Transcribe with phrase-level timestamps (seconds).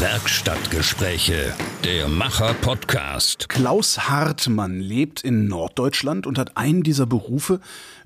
[0.00, 3.48] Werkstattgespräche, der Macher-Podcast.
[3.48, 7.58] Klaus Hartmann lebt in Norddeutschland und hat einen dieser Berufe,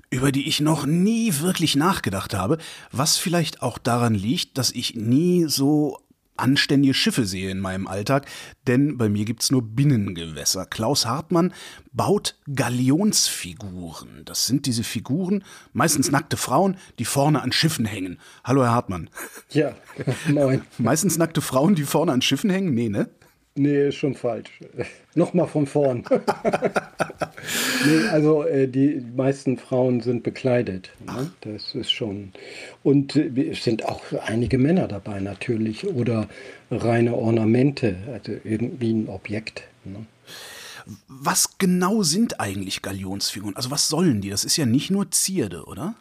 [0.09, 2.57] über die ich noch nie wirklich nachgedacht habe,
[2.91, 5.99] was vielleicht auch daran liegt, dass ich nie so
[6.37, 8.25] anständige Schiffe sehe in meinem Alltag,
[8.67, 10.65] denn bei mir gibt's nur Binnengewässer.
[10.65, 11.53] Klaus Hartmann
[11.91, 14.23] baut Galionsfiguren.
[14.25, 15.43] Das sind diese Figuren,
[15.73, 18.19] meistens nackte Frauen, die vorne an Schiffen hängen.
[18.43, 19.09] Hallo, Herr Hartmann.
[19.51, 19.75] Ja,
[20.27, 20.63] moin.
[20.77, 22.73] Meistens nackte Frauen, die vorne an Schiffen hängen?
[22.73, 23.09] Nee, ne?
[23.55, 24.49] Nee, ist schon falsch.
[25.15, 26.03] Nochmal von vorn.
[27.85, 30.89] nee, also äh, die meisten Frauen sind bekleidet.
[31.05, 31.31] Ne?
[31.41, 32.31] Das ist schon.
[32.81, 35.85] Und äh, es sind auch einige Männer dabei natürlich.
[35.85, 36.27] Oder
[36.71, 39.63] reine Ornamente, also irgendwie ein Objekt.
[39.85, 40.05] Ne?
[41.07, 43.55] Was genau sind eigentlich Galionsfiguren?
[43.55, 44.31] Also was sollen die?
[44.31, 45.93] Das ist ja nicht nur Zierde, oder?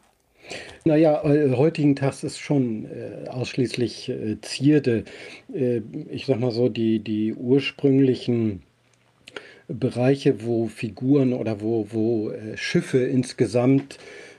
[0.85, 5.05] Naja, äh, heutigen Tag ist schon äh, ausschließlich äh, Zierde.
[5.55, 8.63] Äh, ich sag mal so, die, die ursprünglichen
[9.69, 13.99] Bereiche, wo Figuren oder wo, wo äh, Schiffe insgesamt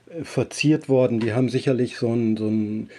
[0.10, 2.90] äh, verziert worden, die haben sicherlich so ein, so ein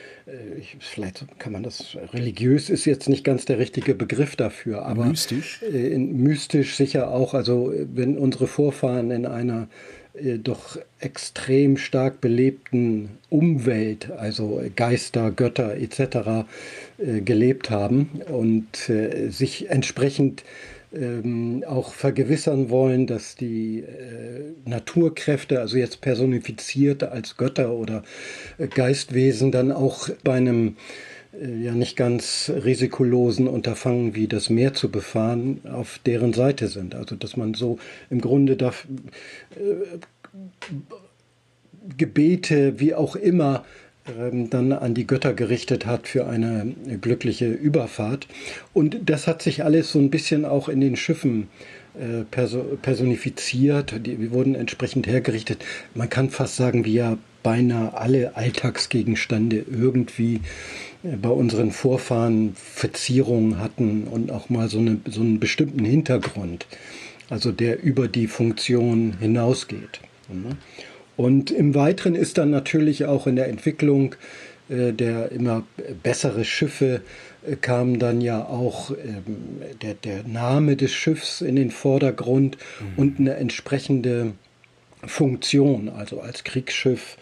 [0.59, 5.05] ich, vielleicht kann man das, religiös ist jetzt nicht ganz der richtige Begriff dafür, aber
[5.05, 7.35] mystisch, mystisch sicher auch.
[7.35, 9.69] Also wenn unsere Vorfahren in einer
[10.15, 16.47] äh, doch extrem stark belebten Umwelt, also Geister, Götter etc.
[16.99, 20.45] Äh, gelebt haben und äh, sich entsprechend
[20.95, 28.05] ähm, auch vergewissern wollen, dass die äh, Naturkräfte, also jetzt personifiziert als Götter oder
[28.59, 30.77] äh, Geistwesen, dann auch bei einem
[31.41, 36.95] ja nicht ganz risikolosen Unterfangen wie das Meer zu befahren, auf deren Seite sind.
[36.95, 37.79] Also dass man so
[38.11, 38.87] im Grunde darf,
[39.57, 39.99] äh,
[41.99, 43.65] Gebete, wie auch immer,
[44.07, 48.27] ähm, dann an die Götter gerichtet hat für eine glückliche Überfahrt.
[48.73, 51.49] Und das hat sich alles so ein bisschen auch in den Schiffen
[51.95, 54.07] äh, personifiziert.
[54.07, 55.65] Die wurden entsprechend hergerichtet.
[55.95, 60.41] Man kann fast sagen, wie ja beinahe alle Alltagsgegenstände irgendwie
[61.05, 66.67] äh, bei unseren Vorfahren Verzierungen hatten und auch mal so, eine, so einen bestimmten Hintergrund,
[67.31, 70.01] also der über die Funktion hinausgeht.
[71.17, 74.17] Und im Weiteren ist dann natürlich auch in der Entwicklung
[74.69, 75.65] äh, der immer
[76.03, 77.03] bessere Schiffe
[77.47, 82.87] äh, kam dann ja auch ähm, der, der Name des Schiffs in den Vordergrund mhm.
[82.97, 84.33] und eine entsprechende
[85.07, 87.17] Funktion, also als Kriegsschiff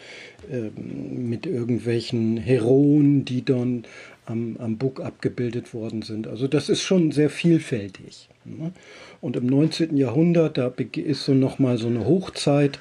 [0.51, 3.85] ähm, mit irgendwelchen Heroen, die dann
[4.27, 6.27] am, am Bug abgebildet worden sind.
[6.27, 8.29] Also das ist schon sehr vielfältig.
[8.45, 8.73] Ne?
[9.21, 9.97] Und im 19.
[9.97, 12.79] Jahrhundert, da ist so nochmal so eine Hochzeit,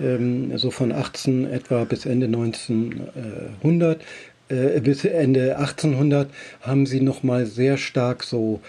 [0.00, 4.02] ähm, so von 18 etwa bis Ende 1900,
[4.48, 8.60] äh, bis Ende 1800 haben sie nochmal sehr stark so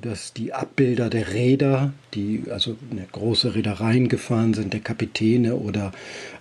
[0.00, 5.92] dass die Abbilder der Räder, die also eine große Reedereien gefahren sind, der Kapitäne oder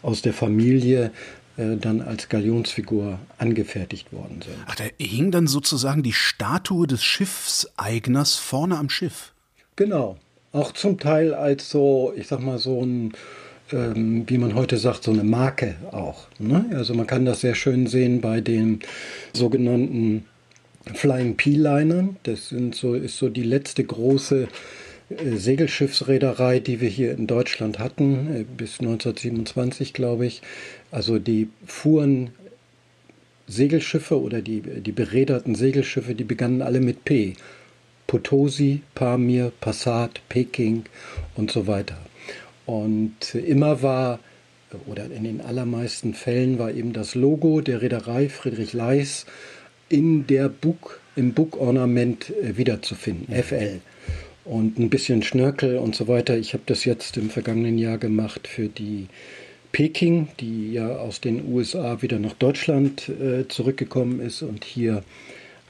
[0.01, 1.11] aus der Familie,
[1.57, 4.55] äh, dann als Galionsfigur angefertigt worden sind.
[4.67, 9.33] Ach, da hing dann sozusagen die Statue des Schiffseigners vorne am Schiff.
[9.75, 10.17] Genau.
[10.51, 13.13] Auch zum Teil als so, ich sag mal, so ein,
[13.71, 16.27] ähm, wie man heute sagt, so eine Marke auch.
[16.39, 16.65] Ne?
[16.73, 18.79] Also man kann das sehr schön sehen bei den
[19.33, 20.25] sogenannten
[20.93, 22.17] Flying P-Linern.
[22.23, 24.47] Das sind so, ist so die letzte große
[25.09, 30.41] äh, Segelschiffsreederei, die wir hier in Deutschland hatten, äh, bis 1927, glaube ich.
[30.91, 32.31] Also die fuhren
[33.47, 37.35] Segelschiffe oder die, die beräderten Segelschiffe, die begannen alle mit P.
[38.07, 40.85] Potosi, Pamir, Passat, Peking
[41.35, 41.97] und so weiter.
[42.65, 44.19] Und immer war,
[44.87, 49.25] oder in den allermeisten Fällen war eben das Logo der Reederei Friedrich Leis
[49.89, 53.81] in der Bug, im Bug-Ornament äh, wiederzufinden, FL.
[54.43, 56.37] Und ein bisschen Schnörkel und so weiter.
[56.37, 59.07] Ich habe das jetzt im vergangenen Jahr gemacht für die
[59.71, 65.03] Peking, die ja aus den USA wieder nach Deutschland äh, zurückgekommen ist und hier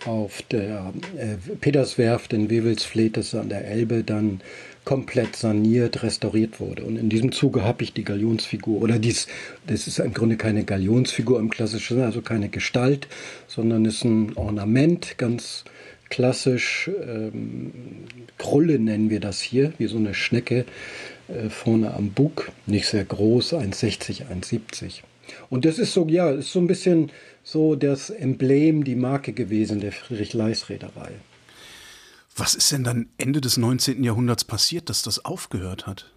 [0.05, 4.41] auf der äh, Peterswerft in Wewelsfleth, das an der Elbe, dann
[4.85, 6.83] komplett saniert, restauriert wurde.
[6.83, 9.27] Und in diesem Zuge habe ich die Galionsfigur, oder dies,
[9.67, 13.07] das ist im Grunde keine Galionsfigur im klassischen Sinne, also keine Gestalt,
[13.47, 15.65] sondern ist ein Ornament, ganz
[16.09, 17.71] klassisch, ähm,
[18.37, 20.65] Krulle nennen wir das hier, wie so eine Schnecke
[21.27, 25.01] äh, vorne am Bug, nicht sehr groß, 1,60, 1,70.
[25.49, 27.11] Und das ist so, ja, ist so ein bisschen
[27.43, 31.11] so das Emblem, die Marke gewesen der Friedrich-Leis-Reederei.
[32.35, 34.03] Was ist denn dann Ende des 19.
[34.03, 36.11] Jahrhunderts passiert, dass das aufgehört hat?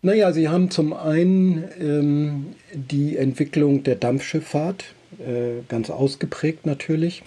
[0.00, 4.84] Naja, Sie haben zum einen ähm, die Entwicklung der Dampfschifffahrt,
[5.18, 7.22] äh, ganz ausgeprägt natürlich.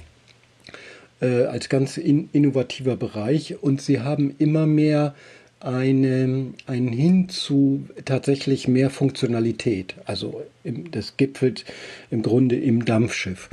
[1.21, 5.15] äh, als ganz in, innovativer Bereich und sie haben immer mehr
[5.59, 9.95] eine, ein Hin zu tatsächlich mehr Funktionalität.
[10.05, 11.65] Also im, das gipfelt
[12.09, 13.49] im Grunde im Dampfschiff.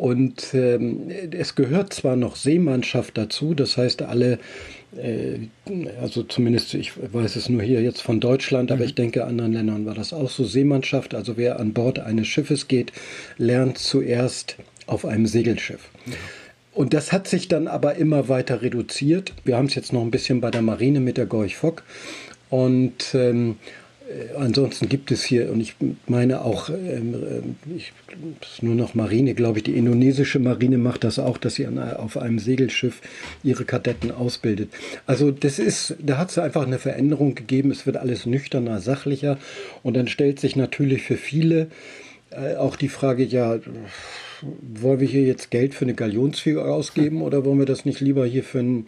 [0.00, 4.38] Und ähm, es gehört zwar noch Seemannschaft dazu, das heißt alle,
[4.96, 5.40] äh,
[6.00, 8.76] also zumindest, ich weiß es nur hier jetzt von Deutschland, mhm.
[8.76, 12.28] aber ich denke, anderen Ländern war das auch so, Seemannschaft, also wer an Bord eines
[12.28, 12.92] Schiffes geht,
[13.36, 14.56] lernt zuerst
[14.86, 15.90] auf einem Segelschiff.
[16.06, 16.12] Mhm.
[16.72, 19.34] Und das hat sich dann aber immer weiter reduziert.
[19.44, 21.82] Wir haben es jetzt noch ein bisschen bei der Marine mit der Gorch Fock.
[22.48, 23.54] Und ähm, äh,
[24.36, 25.74] ansonsten gibt es hier, und ich
[26.06, 27.92] meine auch, ähm, äh, ich,
[28.60, 32.16] nur noch Marine, glaube ich, die indonesische Marine macht das auch, dass sie an, auf
[32.16, 33.00] einem Segelschiff
[33.42, 34.70] ihre Kadetten ausbildet.
[35.06, 37.70] Also das ist, da hat es einfach eine Veränderung gegeben.
[37.70, 39.38] Es wird alles nüchterner, sachlicher.
[39.82, 41.68] Und dann stellt sich natürlich für viele
[42.30, 43.58] äh, auch die Frage, ja,
[44.42, 48.24] wollen wir hier jetzt Geld für eine Galionsfigur ausgeben oder wollen wir das nicht lieber
[48.26, 48.84] hier für ein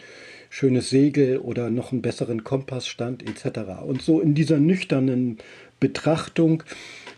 [0.53, 3.61] schönes Segel oder noch einen besseren Kompassstand etc.
[3.87, 5.39] Und so in dieser nüchternen
[5.81, 6.63] Betrachtung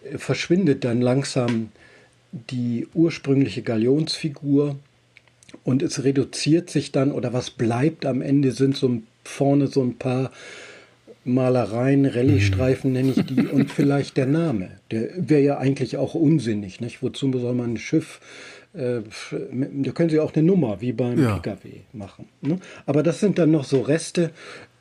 [0.05, 1.71] äh, verschwindet dann langsam
[2.31, 4.77] die ursprüngliche Galionsfigur
[5.65, 9.97] und es reduziert sich dann oder was bleibt am Ende sind so vorne so ein
[9.97, 10.31] paar
[11.25, 14.73] Malereien, Rallye-Streifen nenne ich die und vielleicht der Name.
[14.93, 16.81] Der wäre ja eigentlich auch unsinnig.
[16.81, 17.03] Nicht?
[17.03, 18.21] Wozu soll man ein Schiff,
[18.75, 19.00] äh,
[19.50, 21.37] da können Sie auch eine Nummer wie beim ja.
[21.37, 22.29] PKW machen.
[22.41, 22.59] Ne?
[22.87, 24.31] Aber das sind dann noch so Reste,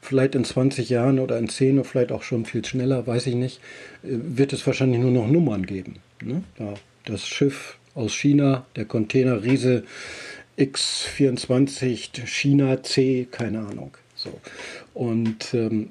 [0.01, 3.35] vielleicht in 20 Jahren oder in 10 oder vielleicht auch schon viel schneller, weiß ich
[3.35, 3.59] nicht,
[4.03, 5.95] äh, wird es wahrscheinlich nur noch Nummern geben.
[6.21, 6.43] Ne?
[6.59, 6.73] Ja,
[7.05, 9.83] das Schiff aus China, der Container Riese
[10.57, 13.97] X24 China C, keine Ahnung.
[14.15, 14.39] So.
[14.93, 15.89] Und ähm,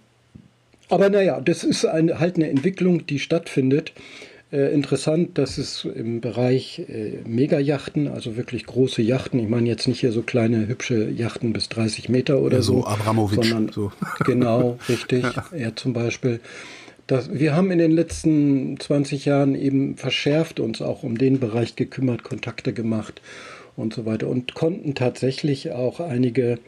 [0.89, 3.93] aber naja, das ist eine, halt eine Entwicklung, die stattfindet.
[4.53, 9.89] Äh, interessant, dass es im Bereich äh, Megajachten, also wirklich große Yachten, ich meine jetzt
[9.89, 13.73] nicht hier so kleine hübsche Yachten bis 30 Meter oder ja, so, so Abramowitsch, sondern
[13.73, 13.93] so.
[14.27, 15.47] genau, richtig, ja.
[15.53, 16.41] er zum Beispiel.
[17.07, 21.75] Das, wir haben in den letzten 20 Jahren eben verschärft uns auch um den Bereich
[21.75, 23.23] gekümmert, Kontakte gemacht
[23.75, 26.59] und so weiter und konnten tatsächlich auch einige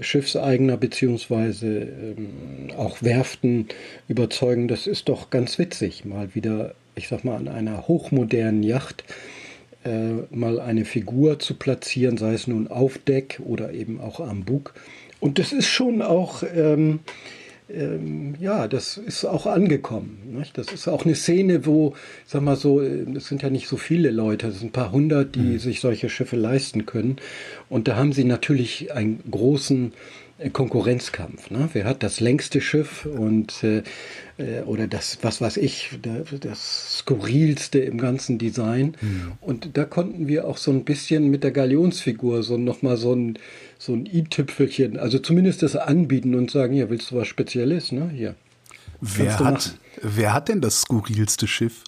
[0.00, 3.68] Schiffseigner beziehungsweise ähm, auch Werften
[4.08, 9.04] überzeugen, das ist doch ganz witzig, mal wieder, ich sag mal, an einer hochmodernen Yacht
[9.84, 14.44] äh, mal eine Figur zu platzieren, sei es nun auf Deck oder eben auch am
[14.44, 14.74] Bug.
[15.20, 17.00] Und das ist schon auch ähm,
[17.68, 20.18] ähm, ja, das ist auch angekommen.
[20.38, 20.56] Nicht?
[20.56, 21.94] Das ist auch eine Szene, wo,
[22.24, 24.92] sag mal so, äh, es sind ja nicht so viele Leute, es sind ein paar
[24.92, 25.58] hundert, die mhm.
[25.58, 27.16] sich solche Schiffe leisten können.
[27.68, 29.92] Und da haben sie natürlich einen großen
[30.38, 31.50] äh, Konkurrenzkampf.
[31.50, 31.68] Ne?
[31.72, 33.82] Wer hat das längste Schiff und äh,
[34.38, 35.98] äh oder das, was weiß ich,
[36.40, 38.96] das skurrilste im ganzen Design.
[39.00, 39.32] Mhm.
[39.40, 43.38] Und da konnten wir auch so ein bisschen mit der Galionsfigur so nochmal so ein
[43.78, 48.10] so ein i-Tüpfelchen, also zumindest das anbieten und sagen, ja, willst du was Spezielles, ne?
[48.14, 48.34] Hier.
[49.00, 51.84] Wer hat, wer hat denn das skurrilste Schiff?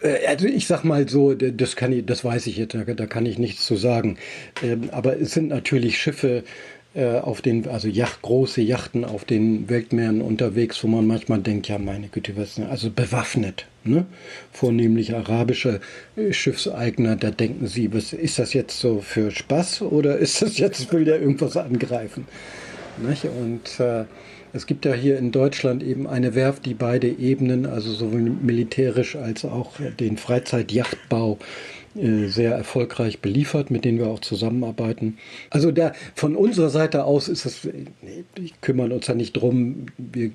[0.00, 3.26] Äh, also ich sag mal so, das kann ich, das weiß ich jetzt, da kann
[3.26, 4.18] ich nichts zu sagen.
[4.62, 6.44] Ähm, aber es sind natürlich Schiffe,
[6.96, 11.68] äh, auf den, also Yacht, große Yachten auf den Weltmeeren unterwegs, wo man manchmal denkt,
[11.68, 14.06] ja meine Güte, was, also bewaffnet, ne?
[14.50, 15.80] Vornehmlich arabische
[16.16, 20.56] äh, Schiffseigner, da denken sie, was ist das jetzt so für Spaß oder ist das
[20.56, 22.26] jetzt, will der irgendwas angreifen?
[22.96, 23.26] Nicht?
[23.26, 24.04] Und äh,
[24.54, 29.16] es gibt ja hier in Deutschland eben eine Werft, die beide Ebenen, also sowohl militärisch
[29.16, 31.44] als auch den Freizeitjachtbau äh,
[32.28, 35.18] sehr erfolgreich beliefert, mit denen wir auch zusammenarbeiten.
[35.50, 38.24] Also der, von unserer Seite aus ist es, wir
[38.60, 39.86] kümmern uns da nicht drum.
[39.96, 40.30] Wir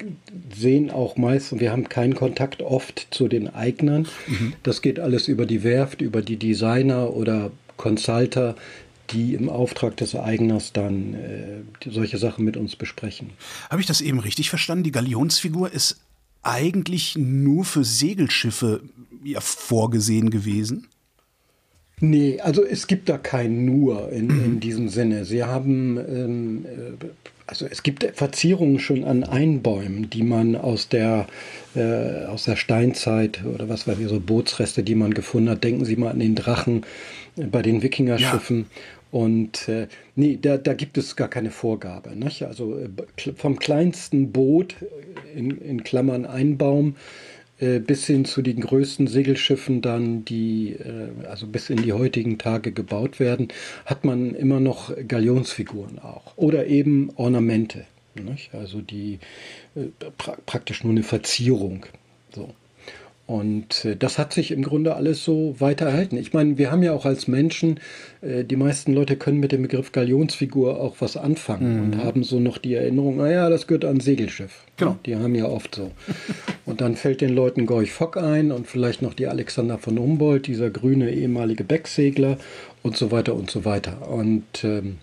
[0.56, 4.08] sehen auch meist, und wir haben keinen Kontakt oft zu den Eignern.
[4.27, 4.53] Mhm.
[4.63, 8.56] Das geht alles über die Werft, über die Designer oder Consulter,
[9.12, 13.32] die im Auftrag des Eigners dann äh, solche Sachen mit uns besprechen.
[13.70, 14.84] Habe ich das eben richtig verstanden?
[14.84, 16.00] Die Galionsfigur ist
[16.44, 18.82] eigentlich nur für Segelschiffe
[19.24, 20.88] ja, vorgesehen gewesen?
[22.01, 25.24] Nee, also es gibt da kein Nur in, in diesem Sinne.
[25.24, 27.05] Sie haben, ähm, äh,
[27.46, 31.27] also es gibt Verzierungen schon an Einbäumen, die man aus der,
[31.75, 35.63] äh, aus der Steinzeit oder was weiß ich, so Bootsreste, die man gefunden hat.
[35.63, 36.86] Denken Sie mal an den Drachen
[37.36, 38.58] bei den Wikingerschiffen.
[38.60, 38.65] Ja.
[39.12, 42.15] Und äh, nee, da, da gibt es gar keine Vorgabe.
[42.15, 42.43] Nicht?
[42.43, 42.89] Also äh,
[43.36, 44.75] vom kleinsten Boot,
[45.36, 47.31] in, in Klammern Einbaum, äh,
[47.80, 52.72] bis hin zu den größten Segelschiffen dann, die äh, also bis in die heutigen Tage
[52.72, 53.50] gebaut werden,
[53.86, 58.53] hat man immer noch Galionsfiguren auch oder eben Ornamente, nicht?
[58.53, 59.20] also die
[59.75, 59.88] äh,
[60.18, 61.86] pra praktisch nur eine Verzierung.
[62.34, 62.53] So.
[63.28, 66.18] Und äh, das hat sich im Grunde alles so weiter erhalten.
[66.18, 67.80] Ich meine, wir haben ja auch als Menschen,
[68.22, 71.84] äh, die meisten Leute können mit dem Begriff Galionsfigur auch was anfangen mhm.
[71.84, 74.66] und haben so noch die Erinnerung, naja, das gehört an Segelschiff.
[74.78, 74.98] Genau.
[75.06, 75.92] Die haben ja oft so.
[76.66, 80.48] und dann fällt den Leuten Gorch Fock ein und vielleicht noch die Alexander von Humboldt,
[80.48, 82.38] dieser grüne ehemalige Becksegler
[82.84, 84.10] und so weiter und so weiter.
[84.12, 84.98] Und ähm,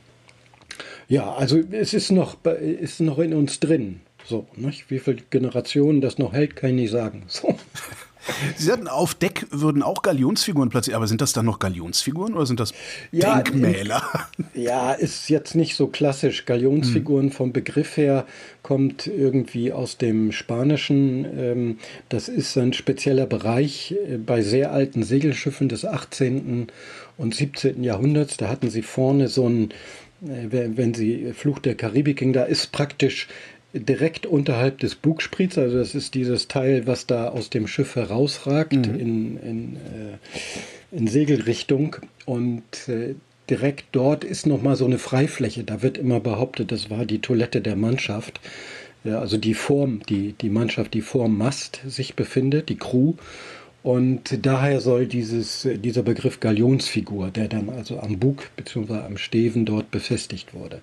[1.08, 4.00] ja, also es ist noch, ist noch in uns drin.
[4.26, 4.90] So, nicht?
[4.90, 7.22] wie viele Generationen das noch hält, kann ich nicht sagen.
[7.28, 7.56] So.
[8.56, 12.46] Sie sagten, auf Deck würden auch Galionsfiguren platziert, aber sind das dann noch Galionsfiguren oder
[12.46, 12.72] sind das
[13.12, 14.02] ja, Denkmäler?
[14.54, 16.44] Ja, ist jetzt nicht so klassisch.
[16.44, 17.32] Galionsfiguren hm.
[17.32, 18.26] vom Begriff her
[18.62, 21.26] kommt irgendwie aus dem Spanischen.
[21.38, 26.68] Ähm, das ist ein spezieller Bereich äh, bei sehr alten Segelschiffen des 18.
[27.16, 27.82] und 17.
[27.82, 28.36] Jahrhunderts.
[28.36, 29.70] Da hatten sie vorne so ein,
[30.22, 33.28] äh, wenn sie Fluch der Karibik ging, da ist praktisch
[33.72, 38.74] direkt unterhalb des Bugspriets, also das ist dieses Teil, was da aus dem Schiff herausragt
[38.74, 38.98] mhm.
[38.98, 43.14] in, in, äh, in, Segelrichtung und äh,
[43.50, 45.64] direkt dort ist nochmal so eine Freifläche.
[45.64, 48.40] Da wird immer behauptet, das war die Toilette der Mannschaft.
[49.04, 53.14] Ja, also die Form, die, die Mannschaft, die vor Mast sich befindet, die Crew.
[53.82, 58.94] Und daher soll dieses, dieser Begriff Galionsfigur, der dann also am Bug bzw.
[58.94, 60.82] am Steven dort befestigt wurde.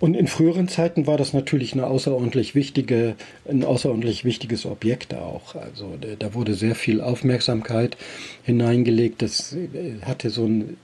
[0.00, 3.14] Und in früheren Zeiten war das natürlich eine außerordentlich wichtige,
[3.48, 5.54] ein außerordentlich wichtiges Objekt auch.
[5.54, 7.96] Also da wurde sehr viel Aufmerksamkeit
[8.42, 9.22] hineingelegt.
[9.22, 10.76] Das äh, hatte so einen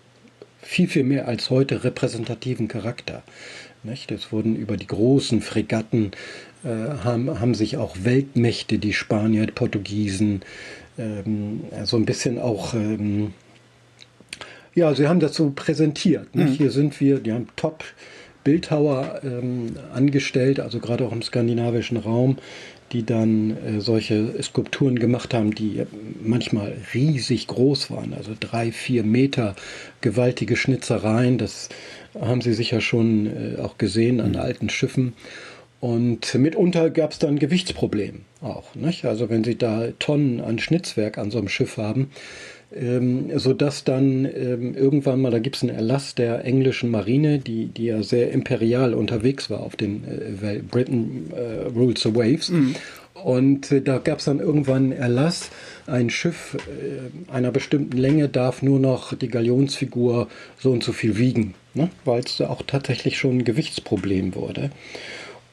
[0.63, 3.25] viel, viel mehr als heute repräsentativen Charakter.
[3.85, 6.13] Es wurden über die großen Fregatten,
[6.63, 10.43] äh, haben, haben sich auch Weltmächte, die Spanier, die Portugiesen,
[10.99, 13.33] ähm, so ein bisschen auch ähm,
[14.75, 16.35] ja, sie haben das so präsentiert.
[16.35, 16.47] Mhm.
[16.47, 17.85] Hier sind wir, die haben top
[18.45, 22.39] Bildhauer ähm, angestellt, also gerade auch im skandinavischen Raum,
[22.93, 25.85] die dann äh, solche Skulpturen gemacht haben, die
[26.23, 29.55] manchmal riesig groß waren, also drei, vier Meter
[30.01, 31.39] gewaltige Schnitzereien.
[31.39, 31.69] Das
[32.21, 34.37] haben Sie sicher schon äh, auch gesehen an mhm.
[34.37, 35.13] alten Schiffen.
[35.81, 38.75] Und mitunter gab es dann Gewichtsproblem auch.
[38.75, 39.05] Nicht?
[39.05, 42.11] Also wenn Sie da Tonnen an Schnitzwerk an so einem Schiff haben,
[42.75, 47.67] ähm, sodass dann ähm, irgendwann mal, da gibt es einen Erlass der englischen Marine, die,
[47.67, 52.51] die ja sehr imperial unterwegs war auf den äh, Britain äh, Rules the Waves.
[52.51, 52.75] Mhm.
[53.23, 55.51] Und äh, da gab es dann irgendwann einen Erlass,
[55.87, 61.19] ein Schiff äh, einer bestimmten Länge darf nur noch die Galionsfigur so und so viel
[61.19, 61.91] wiegen, ne?
[62.05, 64.71] weil es auch tatsächlich schon ein Gewichtsproblem wurde.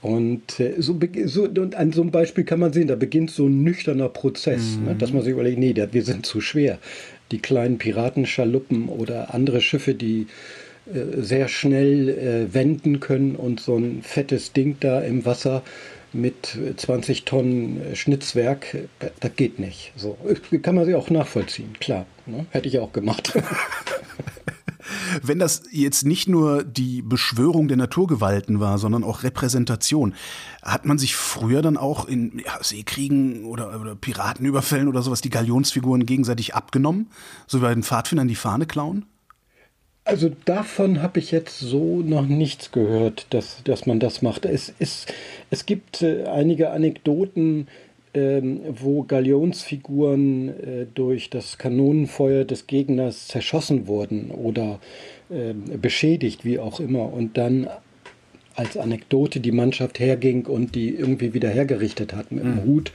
[0.02, 3.48] Und äh, so, so, und an so einem Beispiel kann man sehen, da beginnt so
[3.48, 4.86] ein nüchterner Prozess, mhm.
[4.86, 6.80] ne, dass man sich überlegt, nee, wir sind zu schwer.
[7.32, 10.28] Die kleinen Piratenschaluppen oder andere Schiffe, die
[10.94, 15.64] äh, sehr schnell äh, wenden können und so ein fettes Ding da im Wasser
[16.14, 19.92] mit 20 Tonnen äh, Schnitzwerk, äh, das geht nicht.
[19.96, 20.18] So
[20.62, 22.06] kann man sich auch nachvollziehen, klar.
[22.26, 22.46] Ne?
[22.52, 23.34] Hätte ich auch gemacht.
[25.22, 30.14] Wenn das jetzt nicht nur die Beschwörung der Naturgewalten war, sondern auch Repräsentation,
[30.62, 35.30] hat man sich früher dann auch in ja, Seekriegen oder, oder, Piratenüberfällen oder sowas die
[35.30, 37.08] Galionsfiguren gegenseitig abgenommen?
[37.48, 39.06] So wie bei den Pfadfindern die Fahne klauen?
[40.06, 44.46] Also davon habe ich jetzt so noch nichts gehört, dass, dass man das macht.
[44.46, 45.06] Es, es,
[45.52, 47.68] es gibt äh, einige Anekdoten,
[48.14, 54.80] ähm, wo Galionsfiguren äh, durch das Kanonenfeuer des Gegners zerschossen wurden oder
[55.30, 57.70] äh, beschädigt, wie auch immer, und dann
[58.56, 62.64] als Anekdote die Mannschaft herging und die irgendwie wieder hergerichtet hat mit dem mhm.
[62.66, 62.92] Hut,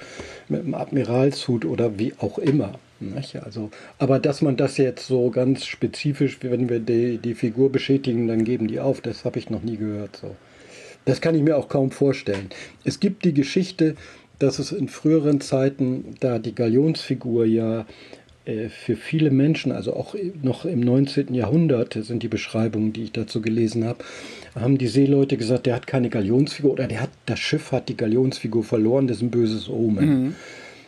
[0.49, 2.75] mit dem Admiralshut oder wie auch immer.
[3.01, 3.37] Nicht?
[3.37, 8.29] Also, aber dass man das jetzt so ganz spezifisch, wenn wir die, die Figur beschädigen,
[8.29, 10.17] dann geben die auf, das habe ich noch nie gehört.
[10.17, 10.37] So.
[11.05, 12.51] Das kann ich mir auch kaum vorstellen.
[12.85, 13.97] Es gibt die Geschichte,
[14.39, 17.87] dass es in früheren Zeiten, da die Galionsfigur ja
[18.45, 21.35] äh, für viele Menschen, also auch noch im 19.
[21.35, 24.05] Jahrhundert sind die Beschreibungen, die ich dazu gelesen habe,
[24.55, 27.97] haben die Seeleute gesagt, der hat keine Galionsfigur oder der hat, das Schiff hat die
[27.97, 30.07] Galionsfigur verloren, das ist ein böses Omen.
[30.07, 30.35] Mhm.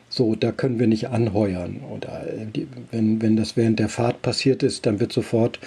[0.09, 1.81] So, da können wir nicht anheuern.
[1.91, 5.59] Oder äh, wenn, wenn das während der Fahrt passiert ist, dann wird sofort,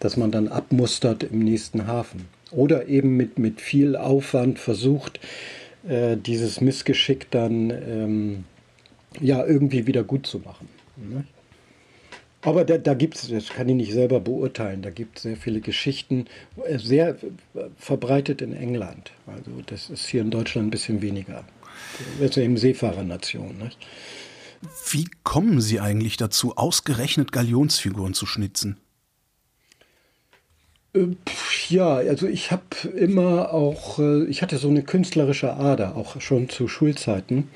[0.00, 2.26] dass man dann abmustert im nächsten Hafen.
[2.50, 5.20] Oder eben mit, mit viel Aufwand versucht,
[5.88, 8.44] äh, dieses Missgeschick dann ähm,
[9.20, 10.68] ja irgendwie wieder gut zu machen.
[10.96, 11.24] Ne?
[12.42, 15.36] Aber da, da gibt es, das kann ich nicht selber beurteilen, da gibt es sehr
[15.36, 16.26] viele Geschichten,
[16.64, 17.16] äh, sehr
[17.76, 19.12] verbreitet in England.
[19.26, 21.44] Also das ist hier in Deutschland ein bisschen weniger.
[22.20, 23.56] Das ist eben Seefahrernation.
[23.58, 23.78] Nicht?
[24.90, 28.78] Wie kommen Sie eigentlich dazu, ausgerechnet Galionsfiguren zu schnitzen?
[30.94, 31.08] Äh,
[31.68, 32.62] ja, also ich habe
[32.96, 37.48] immer auch, äh, ich hatte so eine künstlerische Ader, auch schon zu Schulzeiten.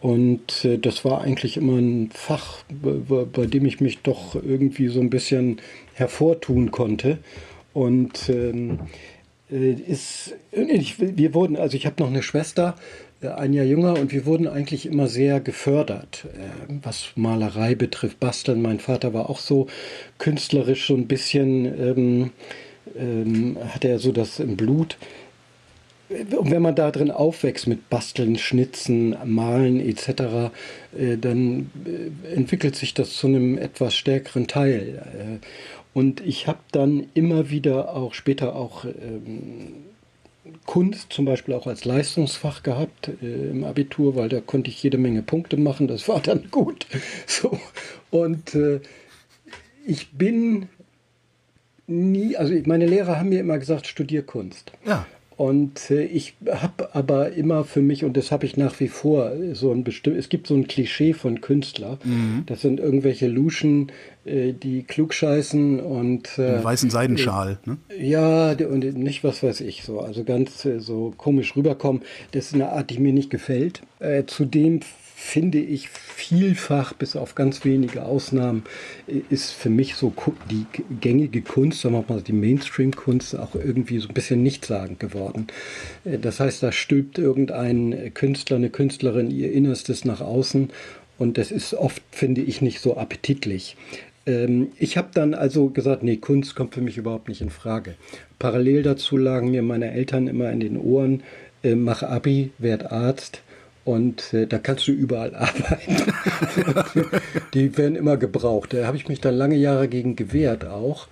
[0.00, 5.00] Und äh, das war eigentlich immer ein Fach, bei, dem ich mich doch irgendwie so
[5.00, 5.60] ein bisschen
[5.94, 7.18] hervortun konnte.
[7.72, 8.80] Und ähm,
[9.50, 12.76] äh, ist, ich, wir wurden, also ich habe noch eine Schwester,
[13.22, 16.26] ein Jahr jünger, und wir wurden eigentlich immer sehr gefördert,
[16.82, 18.60] was Malerei betrifft, Basteln.
[18.60, 19.66] Mein Vater war auch so
[20.18, 22.30] künstlerisch so ein bisschen, ähm,
[22.96, 24.96] ähm, hatte er so das im Blut.
[26.08, 30.52] Und wenn man da drin aufwächst mit Basteln, Schnitzen, Malen etc.,
[30.96, 35.02] äh, dann äh, entwickelt sich das zu einem etwas stärkeren Teil.
[35.42, 35.46] Äh,
[35.94, 39.84] und ich habe dann immer wieder auch später auch ähm,
[40.66, 44.98] Kunst zum Beispiel auch als Leistungsfach gehabt äh, im Abitur, weil da konnte ich jede
[44.98, 45.88] Menge Punkte machen.
[45.88, 46.86] Das war dann gut.
[47.26, 47.58] So.
[48.10, 48.80] Und äh,
[49.86, 50.68] ich bin
[51.86, 54.72] nie, also meine Lehrer haben mir immer gesagt, studier Kunst.
[54.86, 55.06] Ja.
[55.36, 59.32] Und äh, ich habe aber immer für mich, und das habe ich nach wie vor,
[59.52, 61.98] so ein bestimmt, es gibt so ein Klischee von Künstler.
[62.04, 62.44] Mhm.
[62.46, 63.90] Das sind irgendwelche Luschen,
[64.24, 66.38] äh, die klugscheißen und.
[66.38, 67.78] Äh, weißen Seidenschal, ne?
[67.98, 72.02] Ja, und nicht was weiß ich, so, also ganz äh, so komisch rüberkommen.
[72.30, 73.82] Das ist eine Art, die mir nicht gefällt.
[73.98, 74.80] Äh, zudem
[75.24, 78.62] finde ich vielfach, bis auf ganz wenige Ausnahmen,
[79.30, 80.12] ist für mich so
[80.50, 80.66] die
[81.00, 85.46] gängige Kunst, sagen wir mal die Mainstream-Kunst, auch irgendwie so ein bisschen nichtssagend geworden.
[86.04, 90.70] Äh, das heißt, da stülpt irgendein Künstler, eine Künstlerin ihr Innerstes nach außen
[91.18, 93.76] und das ist oft, finde ich, nicht so appetitlich.
[94.26, 97.94] Ähm, ich habe dann also gesagt, nee, Kunst kommt für mich überhaupt nicht in Frage.
[98.38, 101.22] Parallel dazu lagen mir meine Eltern immer in den Ohren,
[101.64, 103.40] äh, mach Abi, werd Arzt,
[103.84, 105.96] und äh, da kannst du überall arbeiten.
[107.52, 108.72] die werden immer gebraucht.
[108.72, 111.08] Da habe ich mich dann lange Jahre gegen gewehrt auch.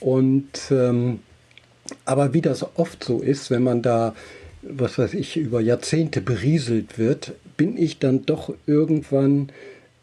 [0.00, 1.20] Und ähm,
[2.04, 4.14] aber wie das oft so ist, wenn man da,
[4.62, 9.50] was weiß ich, über Jahrzehnte berieselt wird, bin ich dann doch irgendwann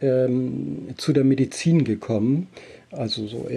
[0.02, 2.48] ähm, zu der Medizin gekommen.
[2.92, 3.50] Also so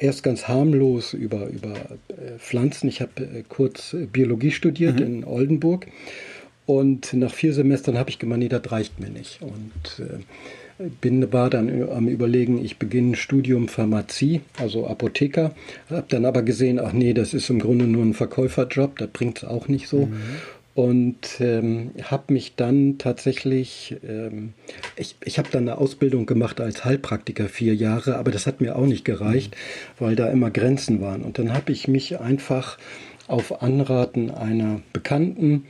[0.00, 1.74] erst ganz harmlos über, über
[2.08, 2.88] äh, Pflanzen.
[2.88, 5.06] Ich habe äh, kurz Biologie studiert mhm.
[5.06, 5.86] in Oldenburg
[6.66, 9.40] und nach vier Semestern habe ich gemeint, nee, das reicht mir nicht.
[9.40, 10.18] Und äh,
[11.00, 15.54] bin, war dann am Überlegen, ich beginne ein Studium Pharmazie, also Apotheker.
[15.88, 19.38] Habe dann aber gesehen, ach nee, das ist im Grunde nur ein Verkäuferjob, das bringt
[19.38, 20.06] es auch nicht so.
[20.06, 20.16] Mhm.
[20.74, 24.52] Und ähm, habe mich dann tatsächlich, ähm,
[24.96, 28.76] ich, ich habe dann eine Ausbildung gemacht als Heilpraktiker vier Jahre, aber das hat mir
[28.76, 30.04] auch nicht gereicht, mhm.
[30.04, 31.22] weil da immer Grenzen waren.
[31.22, 32.76] Und dann habe ich mich einfach
[33.28, 35.64] auf Anraten einer Bekannten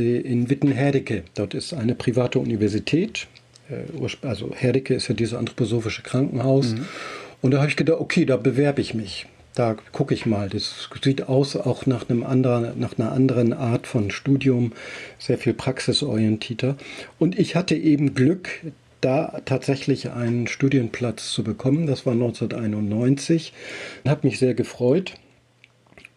[0.00, 1.24] in Witten-Herdecke.
[1.34, 3.26] Dort ist eine private Universität.
[3.70, 6.72] Äh, also Herdecke ist ja dieses anthroposophische Krankenhaus.
[6.72, 6.86] Mhm.
[7.42, 9.26] Und da habe ich gedacht, okay, da bewerbe ich mich.
[9.54, 10.48] Da gucke ich mal.
[10.50, 14.72] Das sieht aus auch nach, einem anderen, nach einer anderen Art von Studium,
[15.18, 16.76] sehr viel praxisorientierter.
[17.18, 18.48] Und ich hatte eben Glück,
[19.00, 21.86] da tatsächlich einen Studienplatz zu bekommen.
[21.86, 23.52] Das war 1991.
[24.06, 25.14] Habe mich sehr gefreut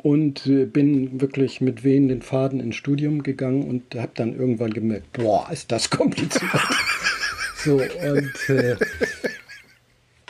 [0.01, 5.13] und äh, bin wirklich mit wehenden Faden ins Studium gegangen und habe dann irgendwann gemerkt,
[5.13, 6.51] boah, ist das kompliziert.
[7.63, 8.75] so, und äh,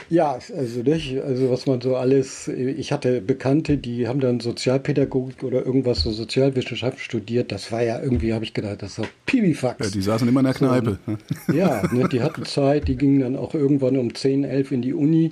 [0.09, 5.43] ja, also nicht, also was man so alles, ich hatte Bekannte, die haben dann Sozialpädagogik
[5.43, 7.51] oder irgendwas so Sozialwissenschaft studiert.
[7.51, 9.85] Das war ja irgendwie, habe ich gedacht, das ist doch Pibifax.
[9.85, 10.97] Ja, die saßen immer in der Kneipe.
[11.05, 11.57] So, ne?
[11.59, 14.93] ja, ne, die hatten Zeit, die gingen dann auch irgendwann um 10, 11 in die
[14.95, 15.31] Uni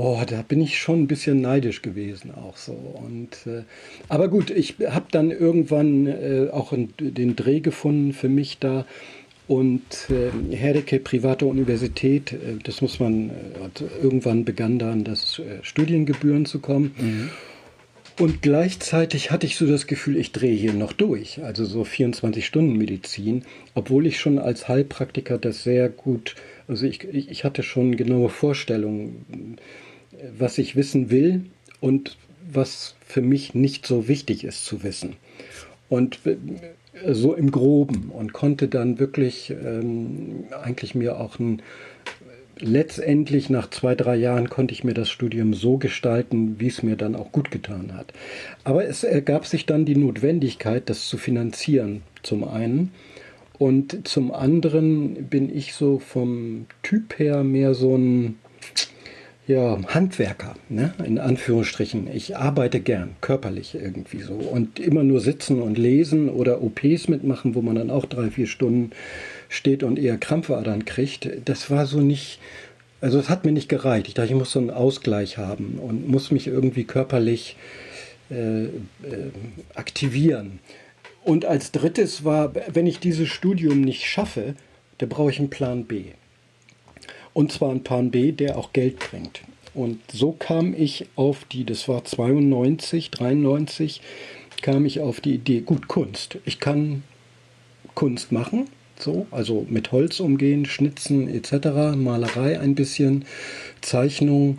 [0.00, 2.70] Oh, da bin ich schon ein bisschen neidisch gewesen auch so.
[2.72, 3.64] Und, äh,
[4.08, 8.86] aber gut, ich habe dann irgendwann äh, auch den Dreh gefunden für mich da.
[9.48, 13.32] Und äh, Herdecke, private Universität, äh, das muss man, äh,
[14.00, 16.94] irgendwann begann dann das äh, Studiengebühren zu kommen.
[16.96, 17.30] Mhm.
[18.20, 23.42] Und gleichzeitig hatte ich so das Gefühl, ich drehe hier noch durch, also so 24-Stunden-Medizin,
[23.74, 26.36] obwohl ich schon als Heilpraktiker das sehr gut,
[26.68, 29.56] also ich, ich hatte schon genaue Vorstellungen,
[30.38, 31.44] was ich wissen will
[31.80, 32.16] und
[32.50, 35.16] was für mich nicht so wichtig ist zu wissen.
[35.88, 36.36] Und äh,
[37.12, 41.62] so im Groben und konnte dann wirklich ähm, eigentlich mir auch ein
[42.60, 46.96] letztendlich nach zwei, drei Jahren konnte ich mir das Studium so gestalten, wie es mir
[46.96, 48.12] dann auch gut getan hat.
[48.64, 52.92] Aber es ergab sich dann die Notwendigkeit, das zu finanzieren, zum einen.
[53.58, 58.38] Und zum anderen bin ich so vom Typ her mehr so ein
[59.48, 60.92] ja, Handwerker, ne?
[61.02, 62.06] in Anführungsstrichen.
[62.14, 64.34] Ich arbeite gern, körperlich irgendwie so.
[64.34, 68.46] Und immer nur sitzen und lesen oder OPs mitmachen, wo man dann auch drei, vier
[68.46, 68.90] Stunden
[69.48, 72.40] steht und eher Krampfadern kriegt, das war so nicht,
[73.00, 74.08] also es hat mir nicht gereicht.
[74.08, 77.56] Ich dachte, ich muss so einen Ausgleich haben und muss mich irgendwie körperlich
[78.30, 78.68] äh, äh,
[79.74, 80.58] aktivieren.
[81.24, 84.54] Und als drittes war, wenn ich dieses Studium nicht schaffe,
[84.98, 86.04] da brauche ich einen Plan B.
[87.38, 89.42] Und zwar einen Plan B, der auch Geld bringt.
[89.72, 94.00] Und so kam ich auf die, das war 92, 93,
[94.60, 96.38] kam ich auf die Idee, gut, Kunst.
[96.44, 97.04] Ich kann
[97.94, 98.64] Kunst machen,
[98.98, 103.24] so, also mit Holz umgehen, Schnitzen etc., Malerei ein bisschen,
[103.82, 104.58] Zeichnung.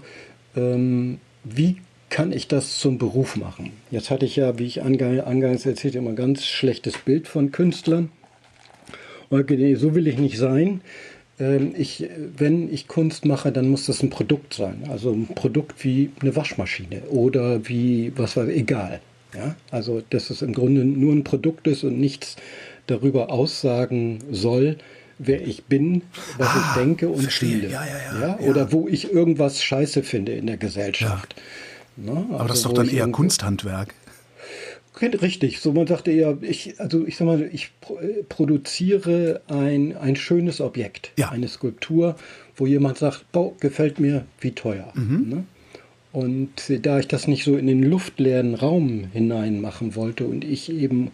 [0.56, 3.74] Ähm, wie kann ich das zum Beruf machen?
[3.92, 8.10] Jetzt hatte ich ja, wie ich angangs erzählt, immer ein ganz schlechtes Bild von Künstlern.
[9.30, 10.80] Und so will ich nicht sein.
[11.40, 14.84] Ähm, ich, wenn ich Kunst mache, dann muss das ein Produkt sein.
[14.90, 19.00] Also ein Produkt wie eine Waschmaschine oder wie, was weiß ich, egal.
[19.36, 19.56] Ja?
[19.72, 22.36] Also, dass es im Grunde nur ein Produkt ist und nichts
[22.88, 24.78] darüber aussagen soll,
[25.20, 26.02] wer ich bin,
[26.38, 27.60] was ah, ich denke und verstehe.
[27.60, 27.72] fühle.
[27.72, 31.36] Ja, ja, ja, Oder wo ich irgendwas scheiße finde in der Gesellschaft.
[31.98, 32.12] Ne?
[32.12, 33.94] Also Aber das ist doch dann eher Kunsthandwerk.
[35.02, 40.16] Richtig, so man sagte eher, ich, also ich sag mal, ich äh, produziere ein, ein
[40.16, 41.30] schönes Objekt, ja.
[41.30, 42.16] eine Skulptur,
[42.56, 44.92] wo jemand sagt, Bau, gefällt mir, wie teuer.
[44.96, 45.30] Mhm.
[45.30, 45.44] Ne?
[46.12, 46.50] Und
[46.82, 51.12] da ich das nicht so in den luftleeren Raum hinein machen wollte und ich eben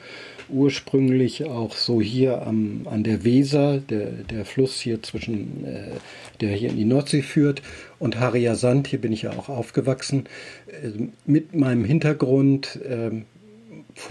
[0.47, 5.87] ursprünglich auch so hier am, an der Weser, der, der Fluss hier zwischen, äh,
[6.39, 7.61] der hier in die Nordsee führt,
[7.99, 10.25] und Haria Sand, hier bin ich ja auch aufgewachsen,
[10.67, 13.11] äh, mit meinem Hintergrund, äh,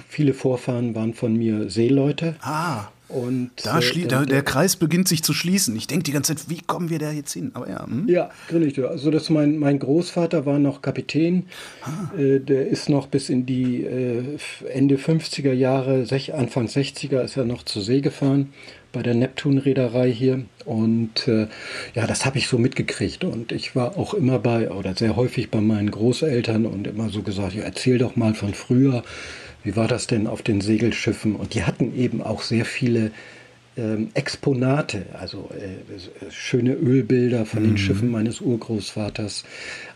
[0.08, 2.36] viele Vorfahren waren von mir Seeleute.
[2.40, 2.88] Ah.
[3.08, 5.76] Und da äh, da, der Kreis beginnt sich zu schließen.
[5.76, 7.50] Ich denke die ganze Zeit, wie kommen wir da jetzt hin?
[7.54, 7.86] Aber ja.
[7.86, 8.08] Hm?
[8.08, 8.84] Ja, richtig.
[8.84, 11.44] Also das mein, mein Großvater war noch Kapitän.
[11.82, 12.18] Ah.
[12.18, 14.38] Äh, der ist noch bis in die äh,
[14.72, 18.52] Ende 50er Jahre, sech, Anfang 60er ist er noch zur See gefahren
[18.94, 20.44] bei der Neptun-Reederei hier.
[20.64, 21.48] Und äh,
[21.94, 23.24] ja, das habe ich so mitgekriegt.
[23.24, 27.22] Und ich war auch immer bei, oder sehr häufig bei meinen Großeltern und immer so
[27.22, 29.02] gesagt, ja, erzähl doch mal von früher
[29.64, 31.34] wie war das denn auf den Segelschiffen?
[31.34, 33.10] Und die hatten eben auch sehr viele
[33.76, 37.68] ähm, Exponate, also äh, schöne Ölbilder von mhm.
[37.68, 39.44] den Schiffen meines Urgroßvaters,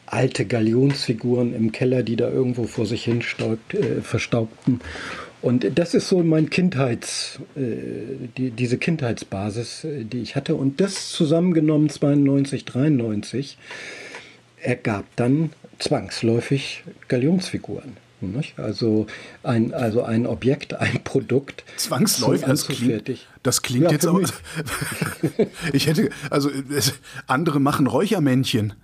[0.07, 4.81] alte Galionsfiguren im Keller, die da irgendwo vor sich hin staubt, äh, verstaubten.
[5.41, 7.61] Und das ist so mein Kindheits, äh,
[8.37, 10.57] die, diese Kindheitsbasis, äh, die ich hatte.
[10.57, 13.59] Und das zusammengenommen 92, 93
[14.61, 18.08] ergab dann zwangsläufig Galionsfiguren.
[18.21, 18.59] Nicht?
[18.59, 19.07] Also,
[19.43, 21.65] ein, also ein Objekt, ein Produkt.
[21.77, 24.23] Zwangsläufig, das klingt, das klingt ja, jetzt aber.
[25.73, 26.51] ich hätte, also
[27.27, 28.75] andere machen Räuchermännchen.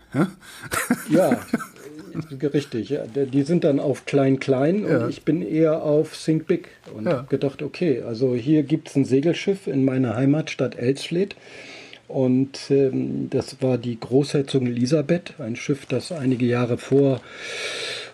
[1.10, 1.40] Ja,
[2.52, 2.90] richtig.
[2.90, 3.04] Ja.
[3.06, 4.98] Die sind dann auf Klein-Klein ja.
[4.98, 7.18] und ich bin eher auf Think Big und ja.
[7.18, 11.36] habe gedacht, okay, also hier gibt es ein Segelschiff in meiner Heimatstadt Elsfleth.
[12.06, 17.20] Und ähm, das war die Großherzogin Elisabeth, ein Schiff, das einige Jahre vor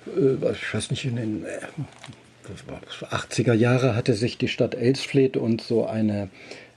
[0.06, 1.44] ich weiß nicht, in den
[3.10, 6.30] 80er äh, Jahre hatte sich die Stadt Elsfleth und so eine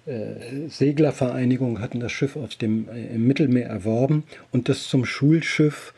[0.05, 5.93] äh, Seglervereinigung hatten das Schiff aus dem im Mittelmeer erworben und das zum Schulschiff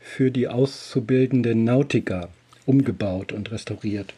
[0.00, 2.30] für die auszubildenden Nautiker
[2.66, 4.14] umgebaut und restauriert.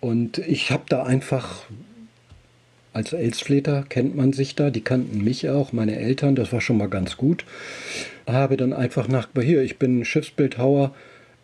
[0.00, 1.64] Und ich habe da einfach
[2.92, 6.76] als Elsfleter kennt man sich da, die kannten mich auch, meine Eltern, das war schon
[6.76, 7.44] mal ganz gut.
[8.26, 10.92] Habe dann einfach nach, hier, ich bin Schiffsbildhauer,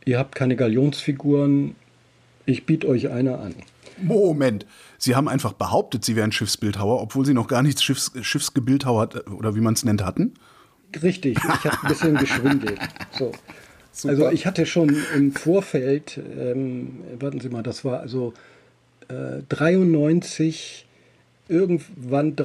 [0.07, 1.75] ihr habt keine Galionsfiguren,
[2.47, 3.55] ich biete euch eine an.
[4.01, 4.64] Moment,
[4.99, 9.55] Sie haben einfach behauptet, Sie wären Schiffsbildhauer, obwohl Sie noch gar nichts Schiffs, Schiffsgebildhauert oder
[9.55, 10.35] wie man es nennt hatten?
[11.03, 12.79] Richtig, ich habe ein bisschen geschwindelt.
[13.11, 13.33] So.
[14.05, 18.35] Also ich hatte schon im Vorfeld, ähm, warten Sie mal, das war also
[19.09, 20.86] äh, 93
[21.48, 22.37] irgendwann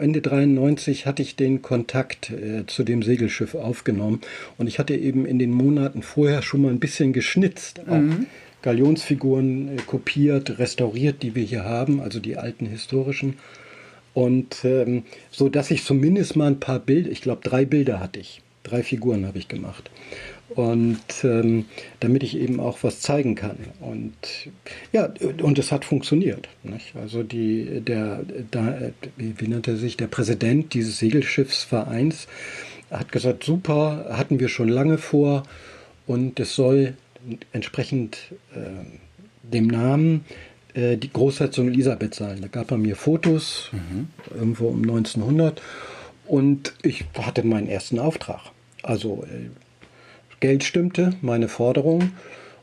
[0.00, 4.20] Ende 93 hatte ich den Kontakt äh, zu dem Segelschiff aufgenommen
[4.56, 7.80] und ich hatte eben in den Monaten vorher schon mal ein bisschen geschnitzt.
[7.86, 8.26] Mhm.
[8.62, 13.38] Galionsfiguren äh, kopiert, restauriert, die wir hier haben, also die alten historischen.
[14.14, 18.18] Und ähm, so dass ich zumindest mal ein paar Bilder, ich glaube drei Bilder hatte
[18.18, 19.90] ich, drei Figuren habe ich gemacht
[20.54, 21.66] und ähm,
[22.00, 23.58] damit ich eben auch was zeigen kann.
[23.80, 24.14] Und
[24.92, 26.48] ja, und es hat funktioniert.
[26.62, 26.96] Nicht?
[26.96, 32.26] Also die, der, da, wie nannte er sich, der Präsident dieses Segelschiffsvereins
[32.90, 35.42] hat gesagt, super, hatten wir schon lange vor
[36.06, 36.94] und es soll
[37.52, 38.60] entsprechend äh,
[39.42, 40.24] dem Namen
[40.74, 42.40] äh, die Großherzogin Elisabeth sein.
[42.40, 44.08] Da gab er mir Fotos, mhm.
[44.34, 45.60] irgendwo um 1900
[46.26, 48.40] und ich hatte meinen ersten Auftrag.
[48.82, 49.50] Also äh,
[50.40, 52.12] Geld stimmte, meine Forderung.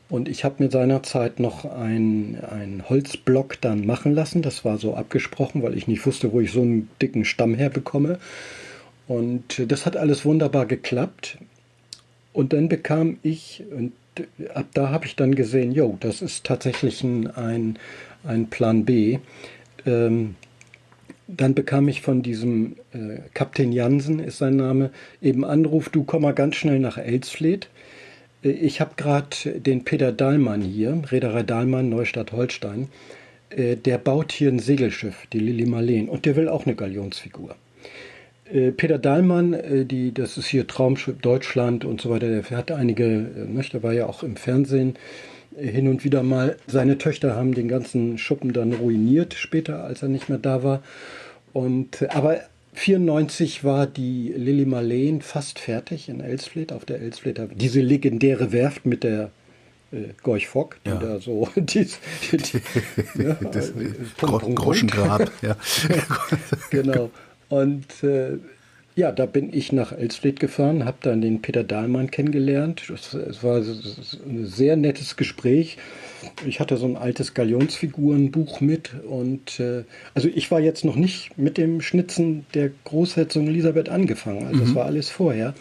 [0.07, 4.41] Und ich habe mir seinerzeit noch einen Holzblock dann machen lassen.
[4.41, 8.19] Das war so abgesprochen, weil ich nicht wusste, wo ich so einen dicken Stamm herbekomme.
[9.07, 11.37] Und das hat alles wunderbar geklappt.
[12.33, 13.93] Und dann bekam ich, und
[14.53, 17.77] ab da habe ich dann gesehen, jo, das ist tatsächlich ein,
[18.23, 19.19] ein, Plan B.
[19.85, 20.35] Ähm,
[21.27, 26.23] dann bekam ich von diesem äh, Kapitän Jansen, ist sein Name, eben Anruf, du komm
[26.23, 27.67] mal ganz schnell nach Elsfleth.
[28.43, 32.89] Äh, ich habe gerade den Peter Dahlmann hier, Reederei Dahlmann, Neustadt Holstein.
[33.49, 37.55] Äh, der baut hier ein Segelschiff, die Lili Marleen, und der will auch eine Galionsfigur.
[38.51, 43.47] Äh, Peter Dahlmann, die, das ist hier Traumschiff Deutschland und so weiter, der hat einige,
[43.73, 44.95] der war ja auch im Fernsehen
[45.57, 46.57] hin und wieder mal.
[46.67, 50.83] Seine Töchter haben den ganzen Schuppen dann ruiniert später, als er nicht mehr da war.
[51.53, 52.41] Und, aber
[52.73, 57.47] 94 war die Lilly Marleen fast fertig in Elsfleth, auf der Elsflether.
[57.47, 59.31] Diese legendäre Werft mit der
[59.91, 60.95] äh, Gorch Fock, ja.
[60.95, 61.99] da so dies,
[62.31, 65.31] die, ja, das, äh, Groschengrab.
[65.41, 65.55] ja.
[66.69, 67.11] genau.
[67.47, 68.39] Und äh,
[68.95, 72.89] ja, da bin ich nach Elsfleth gefahren, habe dann den Peter Dahlmann kennengelernt.
[72.89, 75.77] Es, war ein sehr nettes Gespräch.
[76.47, 81.37] Ich hatte so ein altes Galionsfigurenbuch mit und äh, also ich war jetzt noch nicht
[81.37, 84.47] mit dem Schnitzen der Großherzogin Elisabeth angefangen.
[84.47, 84.65] Also mhm.
[84.65, 85.53] das war alles vorher.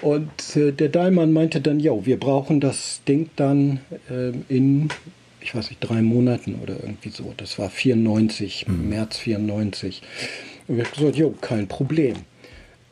[0.00, 4.88] Und äh, der Dahlmann meinte dann, ja, wir brauchen das Ding dann äh, in,
[5.42, 7.34] ich weiß nicht, drei Monaten oder irgendwie so.
[7.36, 8.88] Das war 94, mhm.
[8.88, 10.00] März 94.
[10.68, 12.16] Und ich habe gesagt, jo, kein Problem.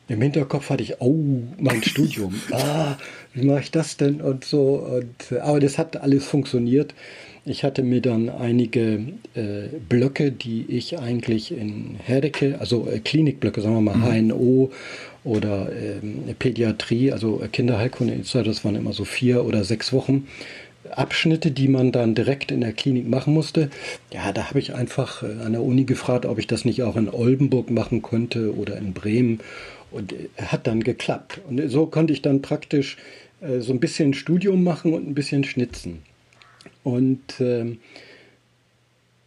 [0.09, 2.35] Im Hinterkopf hatte ich, oh, mein Studium.
[2.51, 2.97] Ah,
[3.33, 4.75] wie mache ich das denn und so.
[4.75, 6.95] Und, aber das hat alles funktioniert.
[7.47, 9.01] Ich hatte mir dann einige
[9.35, 14.29] äh, Blöcke, die ich eigentlich in Herdecke, also äh, Klinikblöcke, sagen wir mal mhm.
[14.31, 14.73] HNO
[15.25, 20.27] oder äh, Pädiatrie, also Kinderheilkunde, das waren immer so vier oder sechs Wochen.
[20.99, 23.71] Abschnitte, die man dann direkt in der Klinik machen musste.
[24.13, 26.97] Ja, da habe ich einfach äh, an der Uni gefragt, ob ich das nicht auch
[26.97, 29.41] in Oldenburg machen könnte oder in Bremen.
[29.91, 31.41] Und äh, hat dann geklappt.
[31.49, 32.97] Und so konnte ich dann praktisch
[33.41, 36.03] äh, so ein bisschen Studium machen und ein bisschen schnitzen.
[36.83, 37.79] Und ähm,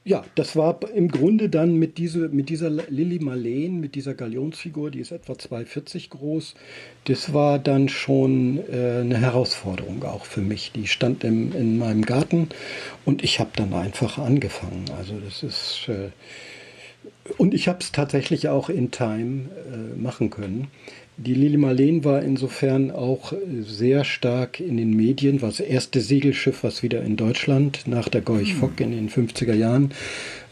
[0.07, 4.89] ja, das war im Grunde dann mit, diese, mit dieser Lilly Marleen, mit dieser Galionsfigur,
[4.89, 6.55] die ist etwa 2,40 groß,
[7.03, 10.71] das war dann schon äh, eine Herausforderung auch für mich.
[10.71, 12.47] Die stand im, in meinem Garten
[13.03, 14.85] und ich habe dann einfach angefangen.
[14.97, 15.89] Also das ist...
[15.89, 16.09] Äh,
[17.37, 20.67] und ich habe es tatsächlich auch in Time äh, machen können.
[21.19, 26.63] Die Lili Marleen war insofern auch sehr stark in den Medien, war das erste Segelschiff,
[26.63, 29.93] was wieder in Deutschland nach der Gorch Fock in den 50er Jahren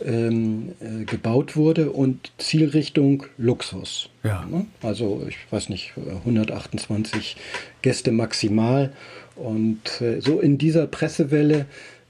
[0.04, 4.10] ähm, äh, gebaut wurde und Zielrichtung Luxus.
[4.24, 4.44] Ja.
[4.50, 4.66] Ne?
[4.82, 5.94] Also ich weiß nicht,
[6.26, 7.38] 128
[7.84, 8.92] Gäste maximal.
[9.36, 11.68] Und äh, so in dieser Pressewelle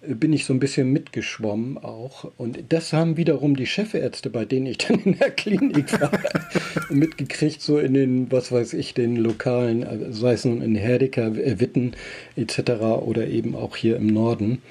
[0.08, 2.32] bin ich so ein bisschen mitgeschwommen auch.
[2.38, 6.12] Und das haben wiederum die Chefärzte, bei denen ich dann in der Klinik war,
[6.90, 11.60] mitgekriegt, so in den, was weiß ich, den lokalen, sei es nun in Herdeker, äh,
[11.60, 11.94] Witten
[12.36, 12.72] etc.
[12.82, 14.62] oder eben auch hier im Norden.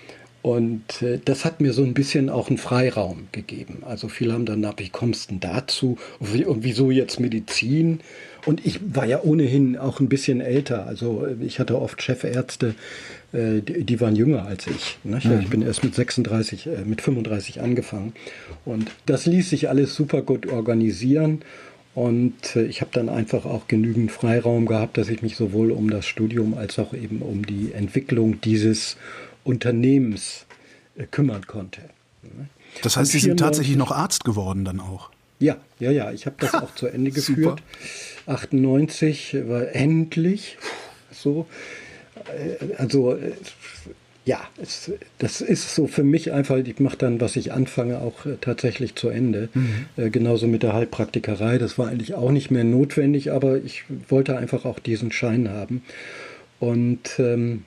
[0.45, 3.79] Und äh, das hat mir so ein bisschen auch einen Freiraum gegeben.
[3.81, 5.97] Also viele haben dann nach, wie kommst du denn dazu?
[6.21, 8.01] Und wieso jetzt Medizin?
[8.45, 10.87] Und ich war ja ohnehin auch ein bisschen älter.
[10.87, 12.75] Also äh, ich hatte oft Chefärzte,
[13.35, 14.99] äh, die, die, waren jünger als ich.
[15.03, 15.21] Ne?
[15.23, 15.41] Mhm.
[15.41, 18.13] Ich bin erst mit 36, äh, mit 35 angefangen.
[18.65, 21.43] Und das ließ sich alles super gut organisieren.
[21.95, 26.07] Und ich habe dann einfach auch genügend Freiraum gehabt, dass ich mich sowohl um das
[26.07, 28.97] Studium als auch eben um die Entwicklung dieses
[29.45, 30.45] Unternehmens
[31.13, 31.83] kümmern konnte.
[32.23, 32.49] Ne?
[32.83, 35.11] Das heißt, Sie sind tatsächlich noch Arzt geworden dann auch?
[35.39, 36.11] Ja, ja, ja.
[36.11, 37.63] Ich habe das auch zu Ende geführt.
[38.27, 38.39] Super.
[38.39, 40.59] 98 war endlich
[41.13, 41.47] so.
[42.29, 43.33] Äh, also äh,
[44.27, 48.25] ja, es, das ist so für mich einfach, ich mache dann, was ich anfange, auch
[48.25, 49.51] äh, tatsächlich zu Ende.
[49.53, 49.87] Mhm.
[49.97, 51.59] Äh, genauso mit der Heilpraktikerei.
[51.59, 55.83] Das war eigentlich auch nicht mehr notwendig, aber ich wollte einfach auch diesen Schein haben.
[56.59, 57.65] Und ähm,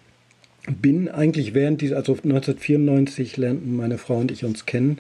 [0.67, 5.00] bin eigentlich während dieser, also 1994 lernten meine Frau und ich uns kennen.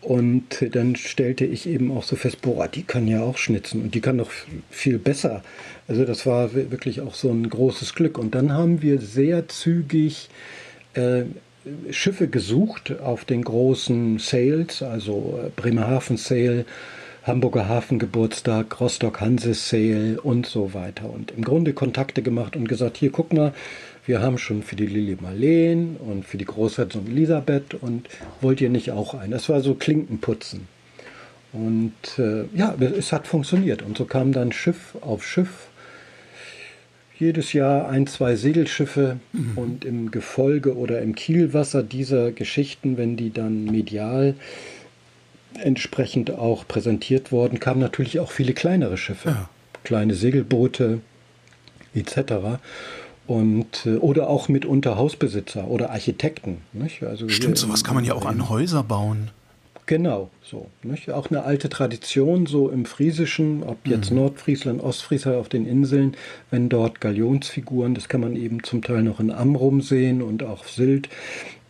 [0.00, 3.94] Und dann stellte ich eben auch so fest, boah, die kann ja auch schnitzen und
[3.94, 4.30] die kann doch
[4.70, 5.42] viel besser.
[5.86, 8.18] Also das war wirklich auch so ein großes Glück.
[8.18, 10.28] Und dann haben wir sehr zügig
[10.94, 11.24] äh,
[11.90, 16.64] Schiffe gesucht auf den großen Sales, also äh, Bremerhaven Sale,
[17.22, 21.08] Hamburger Hafengeburtstag, Rostock Hanse Sale und so weiter.
[21.10, 23.54] Und im Grunde Kontakte gemacht und gesagt, hier guck mal,
[24.06, 28.08] wir haben schon für die Lili Marleen und für die Großherzogin Elisabeth und
[28.42, 29.30] wollt ihr nicht auch ein?
[29.30, 30.68] Das war so Klinkenputzen.
[31.54, 33.80] Und äh, ja, es hat funktioniert.
[33.82, 35.68] Und so kam dann Schiff auf Schiff.
[37.24, 39.52] Jedes Jahr ein, zwei Segelschiffe mhm.
[39.56, 44.34] und im Gefolge oder im Kielwasser dieser Geschichten, wenn die dann medial
[45.54, 49.48] entsprechend auch präsentiert wurden, kamen natürlich auch viele kleinere Schiffe, ja.
[49.84, 51.00] kleine Segelboote
[51.94, 52.58] etc
[53.26, 56.58] und äh, oder auch mitunter Hausbesitzer oder Architekten.
[56.72, 57.02] Nicht?
[57.02, 59.30] Also Stimmt, sowas kann man ja auch an Häuser bauen.
[59.86, 60.70] Genau, so.
[60.82, 61.10] Nicht?
[61.10, 64.18] Auch eine alte Tradition, so im Friesischen, ob jetzt mhm.
[64.18, 66.16] Nordfriesland, Ostfriesland auf den Inseln,
[66.50, 70.64] wenn dort Galionsfiguren, das kann man eben zum Teil noch in Amrum sehen und auch
[70.64, 71.10] Sylt,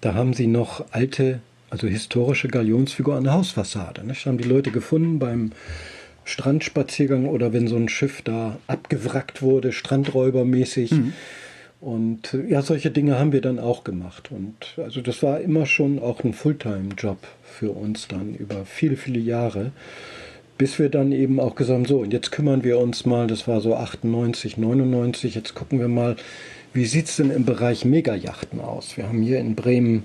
[0.00, 4.06] da haben sie noch alte, also historische Galionsfiguren an der Hausfassade.
[4.06, 4.24] Nicht?
[4.24, 5.50] Da haben die Leute gefunden beim
[6.24, 10.92] Strandspaziergang oder wenn so ein Schiff da abgewrackt wurde, strandräubermäßig.
[10.92, 11.12] Mhm.
[11.84, 14.30] Und äh, ja, solche Dinge haben wir dann auch gemacht.
[14.32, 19.18] Und also das war immer schon auch ein Fulltime-Job für uns dann über viele, viele
[19.20, 19.70] Jahre.
[20.56, 23.46] Bis wir dann eben auch gesagt haben, so, und jetzt kümmern wir uns mal, das
[23.46, 26.16] war so 98, 99, jetzt gucken wir mal,
[26.72, 28.96] wie sieht es denn im Bereich Megajachten aus?
[28.96, 30.04] Wir haben hier in Bremen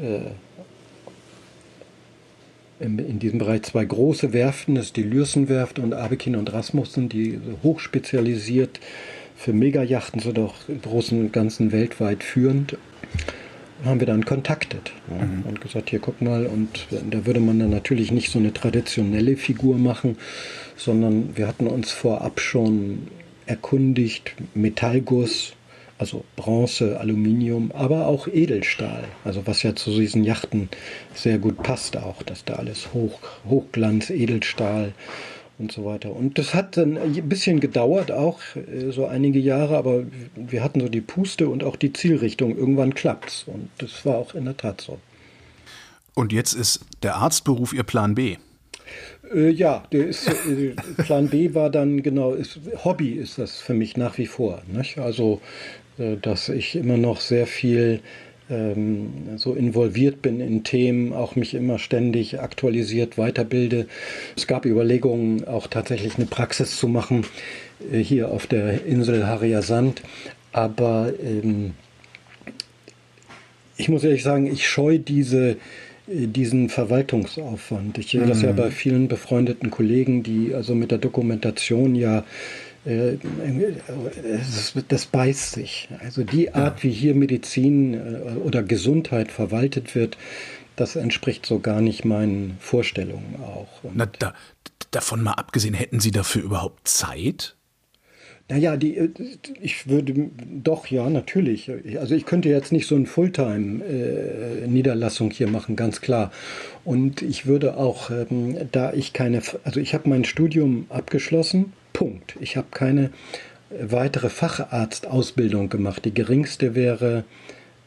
[0.00, 0.30] äh,
[2.80, 7.38] in, diesem Bereich zwei große Werften, das ist die Lürsenwerft und Abekin und Rasmussen, die
[7.62, 8.80] hochspezialisiert
[9.36, 12.76] für Megajachten sind auch im Großen und Ganzen weltweit führend.
[13.84, 15.44] Haben wir dann kontaktet ja, mhm.
[15.46, 19.36] und gesagt, hier guck mal, und da würde man dann natürlich nicht so eine traditionelle
[19.36, 20.16] Figur machen,
[20.76, 23.08] sondern wir hatten uns vorab schon
[23.44, 25.52] erkundigt, Metallguss,
[25.98, 30.68] also Bronze, Aluminium, aber auch Edelstahl, also was ja zu diesen Yachten
[31.14, 33.18] sehr gut passt auch, dass da alles Hoch,
[33.48, 34.92] Hochglanz, Edelstahl
[35.58, 36.14] und so weiter.
[36.14, 40.80] Und das hat dann ein bisschen gedauert, auch äh, so einige Jahre, aber wir hatten
[40.80, 42.56] so die Puste und auch die Zielrichtung.
[42.56, 43.44] Irgendwann klappt's.
[43.46, 44.98] Und das war auch in der Tat so.
[46.14, 48.36] Und jetzt ist der Arztberuf Ihr Plan B?
[49.34, 53.74] Äh, ja, der ist, äh, Plan B war dann genau, ist, Hobby ist das für
[53.74, 54.62] mich nach wie vor.
[54.66, 54.98] Nicht?
[54.98, 55.40] Also,
[55.98, 58.00] äh, dass ich immer noch sehr viel
[58.48, 63.86] ähm, so involviert bin in Themen, auch mich immer ständig aktualisiert, weiterbilde.
[64.36, 67.24] Es gab Überlegungen, auch tatsächlich eine Praxis zu machen
[67.92, 70.02] äh, hier auf der Insel Haria Sand.
[70.52, 71.72] Aber ähm,
[73.76, 75.56] ich muss ehrlich sagen, ich scheue diese,
[76.08, 77.98] äh, diesen Verwaltungsaufwand.
[77.98, 78.56] Ich sehe das ja mhm.
[78.56, 82.24] bei vielen befreundeten Kollegen, die also mit der Dokumentation ja
[84.88, 85.88] das beißt sich.
[86.00, 90.18] Also die Art, wie hier Medizin äh, oder Gesundheit verwaltet wird,
[90.76, 93.82] das entspricht so gar nicht meinen Vorstellungen auch.
[93.82, 94.34] Und Na, da,
[94.90, 97.56] davon mal abgesehen, hätten Sie dafür überhaupt Zeit?
[98.48, 99.08] Naja, die, äh,
[99.60, 100.30] ich würde
[100.62, 101.68] doch, ja, natürlich.
[101.98, 106.30] Also ich könnte jetzt nicht so eine Fulltime-Niederlassung hier machen, ganz klar.
[106.84, 112.36] Und ich würde auch, ähm, da ich keine, also ich habe mein Studium abgeschlossen, Punkt.
[112.42, 113.10] Ich habe keine
[113.70, 116.04] weitere Facharztausbildung gemacht.
[116.04, 117.24] Die geringste wäre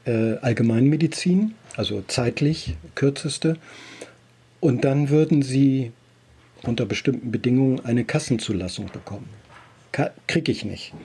[0.06, 3.58] äh, Allgemeinmedizin, also zeitlich kürzeste.
[4.62, 5.92] Und dann würden Sie
[6.64, 9.30] unter bestimmten Bedingungen eine Kassenzulassung bekommen.
[10.26, 10.96] Kriege ich nicht.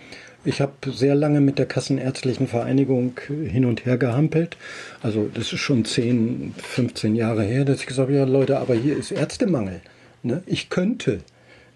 [0.47, 4.57] Ich habe sehr lange mit der Kassenärztlichen Vereinigung hin und her gehampelt.
[5.03, 8.75] Also das ist schon 10, 15 Jahre her, dass ich gesagt habe, ja Leute, aber
[8.75, 9.83] hier ist Ärztemangel.
[10.23, 10.43] Ne?
[10.47, 11.21] Ich könnte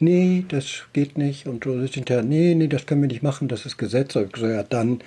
[0.01, 1.47] nee, das geht nicht.
[1.47, 4.17] Und du sitzt hinterher, nee, nee, das können wir nicht machen, das ist Gesetz.
[4.17, 5.01] Und ich ja, dann,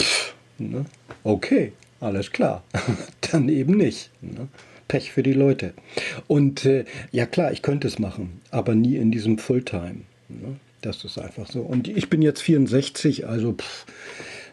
[0.00, 0.84] pff, ne?
[1.24, 2.64] okay, alles klar.
[3.32, 4.10] dann eben nicht.
[4.20, 4.48] Ne?
[4.88, 5.74] Pech für die Leute.
[6.26, 10.02] Und äh, ja klar, ich könnte es machen, aber nie in diesem Fulltime.
[10.28, 10.56] Ne?
[10.80, 11.60] Das ist einfach so.
[11.60, 13.86] Und ich bin jetzt 64, also pff,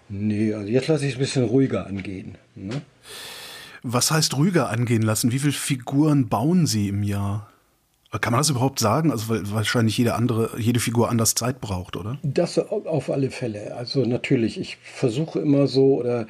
[0.10, 2.38] nee, also jetzt lasse ich es ein bisschen ruhiger angehen.
[2.56, 2.82] Ne?
[3.82, 5.32] Was heißt ruhiger angehen lassen?
[5.32, 7.50] Wie viele Figuren bauen Sie im Jahr?
[8.12, 9.12] Kann man das überhaupt sagen?
[9.12, 12.18] Also weil wahrscheinlich jede andere, jede Figur anders Zeit braucht, oder?
[12.24, 13.76] Das auf alle Fälle.
[13.76, 16.26] Also natürlich, ich versuche immer so, oder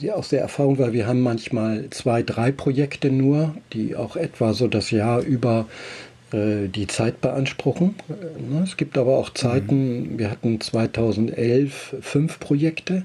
[0.00, 4.54] ja, aus der Erfahrung, weil wir haben manchmal zwei, drei Projekte nur, die auch etwa
[4.54, 5.66] so das Jahr über
[6.32, 7.94] äh, die Zeit beanspruchen.
[8.08, 10.18] Ne, es gibt aber auch Zeiten, mhm.
[10.18, 13.04] wir hatten 2011 fünf Projekte.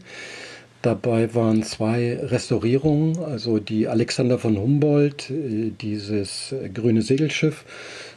[0.81, 7.65] Dabei waren zwei Restaurierungen, also die Alexander von Humboldt, äh, dieses grüne Segelschiff,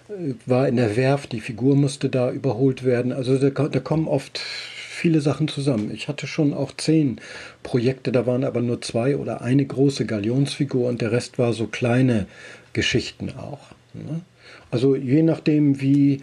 [0.08, 3.12] äh, war in der Werft, die Figur musste da überholt werden.
[3.12, 5.90] Also da, da kommen oft viele Sachen zusammen.
[5.92, 7.20] Ich hatte schon auch zehn
[7.62, 11.66] Projekte, da waren aber nur zwei oder eine große Galionsfigur und der Rest war so
[11.66, 12.26] kleine
[12.72, 13.72] Geschichten auch.
[13.92, 14.22] Ne?
[14.70, 16.22] Also je nachdem, wie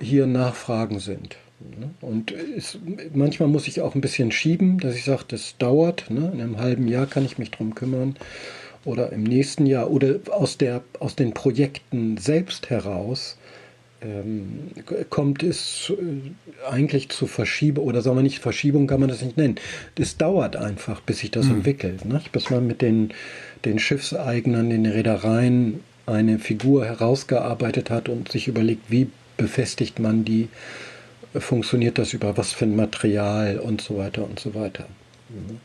[0.00, 1.36] hier Nachfragen sind.
[1.60, 1.90] Ne?
[2.00, 2.78] Und es,
[3.12, 6.10] manchmal muss ich auch ein bisschen schieben, dass ich sage, das dauert.
[6.10, 6.30] Ne?
[6.32, 8.16] In einem halben Jahr kann ich mich darum kümmern.
[8.84, 9.90] Oder im nächsten Jahr.
[9.90, 13.36] Oder aus, der, aus den Projekten selbst heraus
[14.00, 14.70] ähm,
[15.10, 17.84] kommt es äh, eigentlich zu Verschiebung.
[17.86, 19.56] Oder sagen wir nicht, Verschiebung kann man das nicht nennen.
[19.98, 21.56] Es dauert einfach, bis sich das mhm.
[21.56, 22.04] entwickelt.
[22.04, 22.20] Ne?
[22.30, 23.12] Bis man mit den,
[23.64, 30.48] den Schiffseignern, den Reedereien eine Figur herausgearbeitet hat und sich überlegt, wie befestigt man die
[31.34, 34.86] funktioniert das über was für ein Material und so weiter und so weiter.
[35.28, 35.60] Mhm.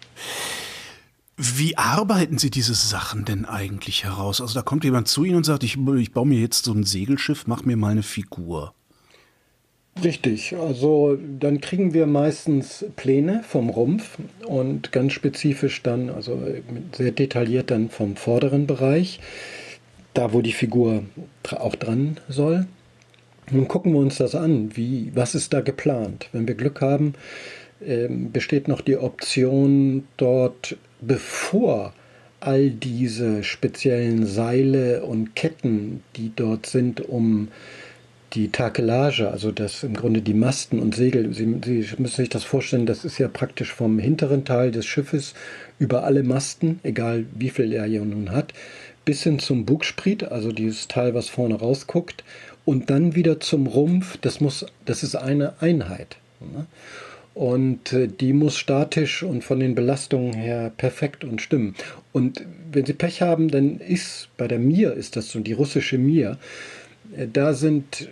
[1.36, 4.40] Wie arbeiten Sie diese Sachen denn eigentlich heraus?
[4.40, 6.84] Also da kommt jemand zu Ihnen und sagt, ich, ich baue mir jetzt so ein
[6.84, 8.74] Segelschiff, mach mir mal eine Figur.
[10.04, 16.42] Richtig, also dann kriegen wir meistens Pläne vom Rumpf und ganz spezifisch dann, also
[16.94, 19.20] sehr detailliert dann vom vorderen Bereich,
[20.16, 21.04] da wo die Figur
[21.52, 22.66] auch dran soll.
[23.52, 26.30] Nun gucken wir uns das an, wie, was ist da geplant.
[26.32, 27.14] Wenn wir Glück haben,
[27.86, 31.94] äh, besteht noch die Option dort, bevor
[32.40, 37.50] all diese speziellen Seile und Ketten, die dort sind, um
[38.34, 42.44] die Takelage, also das im Grunde die Masten und Segel, Sie, Sie müssen sich das
[42.44, 45.36] vorstellen, das ist ja praktisch vom hinteren Teil des Schiffes
[45.78, 48.54] über alle Masten, egal wie viel er hier nun hat,
[49.06, 52.24] bis hin zum Bugspriet, also dieses Teil, was vorne rausguckt,
[52.66, 56.18] und dann wieder zum Rumpf, das muss, das ist eine Einheit.
[56.40, 56.66] Ne?
[57.34, 61.76] Und äh, die muss statisch und von den Belastungen her perfekt und stimmen.
[62.12, 65.98] Und wenn Sie Pech haben, dann ist bei der Mir ist das so, die russische
[65.98, 66.38] Mir,
[67.16, 68.10] äh, da sind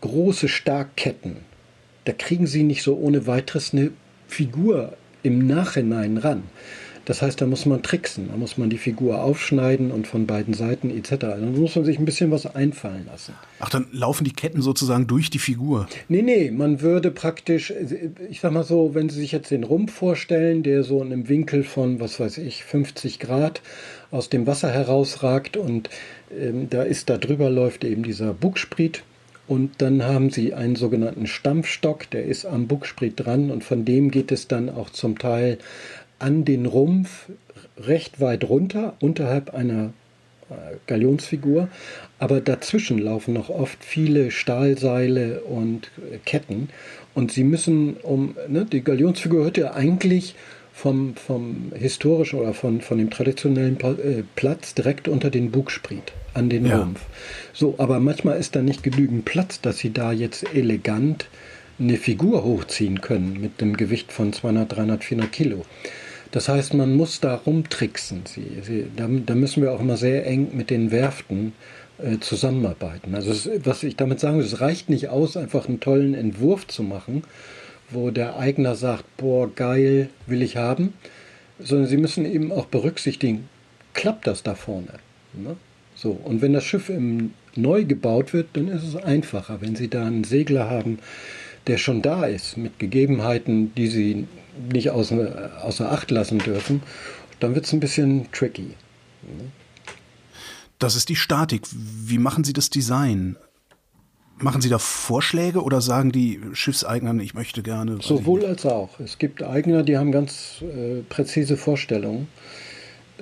[0.00, 1.36] große Starkketten.
[2.04, 3.90] Da kriegen Sie nicht so ohne weiteres eine
[4.28, 6.42] Figur im Nachhinein ran.
[7.04, 10.54] Das heißt, da muss man tricksen, da muss man die Figur aufschneiden und von beiden
[10.54, 11.16] Seiten etc.
[11.18, 13.34] Da muss man sich ein bisschen was einfallen lassen.
[13.60, 15.86] Ach, dann laufen die Ketten sozusagen durch die Figur?
[16.08, 17.72] Nee, nee, man würde praktisch,
[18.30, 21.28] ich sag mal so, wenn Sie sich jetzt den Rumpf vorstellen, der so in einem
[21.28, 23.60] Winkel von, was weiß ich, 50 Grad
[24.10, 25.90] aus dem Wasser herausragt und
[26.38, 29.02] ähm, da ist, da drüber läuft eben dieser Bugspriet.
[29.46, 34.10] Und dann haben sie einen sogenannten Stampfstock, der ist am Bugspriet dran und von dem
[34.10, 35.58] geht es dann auch zum Teil
[36.18, 37.28] an den Rumpf
[37.78, 39.92] recht weit runter, unterhalb einer
[40.50, 40.54] äh,
[40.86, 41.68] Galionsfigur,
[42.18, 46.68] aber dazwischen laufen noch oft viele Stahlseile und äh, Ketten
[47.14, 50.34] und sie müssen um, ne, die Galionsfigur hört ja eigentlich
[50.74, 56.50] vom, vom historischen oder von, von dem traditionellen äh, Platz direkt unter den Bugspriet an
[56.50, 56.78] den ja.
[56.78, 57.00] Rumpf.
[57.52, 61.26] So, aber manchmal ist da nicht genügend Platz, dass sie da jetzt elegant
[61.78, 65.64] eine Figur hochziehen können mit einem Gewicht von 200, 300, 400 Kilo.
[66.34, 68.22] Das heißt, man muss da rumtricksen.
[68.26, 71.52] Sie, sie, da, da, müssen wir auch immer sehr eng mit den Werften
[71.98, 73.14] äh, zusammenarbeiten.
[73.14, 76.66] Also es, was ich damit sagen will, es reicht nicht aus, einfach einen tollen Entwurf
[76.66, 77.22] zu machen,
[77.88, 80.94] wo der Eigner sagt, boah, geil, will ich haben,
[81.60, 83.48] sondern sie müssen eben auch berücksichtigen,
[83.92, 84.94] klappt das da vorne?
[85.34, 85.54] Ne?
[85.94, 89.60] So, und wenn das Schiff im, neu gebaut wird, dann ist es einfacher.
[89.60, 90.98] Wenn Sie da einen Segler haben,
[91.68, 94.26] der schon da ist, mit Gegebenheiten, die Sie
[94.72, 96.82] nicht außer, außer Acht lassen dürfen,
[97.40, 98.74] dann wird es ein bisschen tricky.
[100.78, 101.62] Das ist die Statik.
[101.72, 103.36] Wie machen Sie das Design?
[104.38, 107.98] Machen Sie da Vorschläge oder sagen die Schiffseignern, ich möchte gerne?
[108.00, 108.98] Sowohl als auch.
[108.98, 112.26] Es gibt Eigner, die haben ganz äh, präzise Vorstellungen,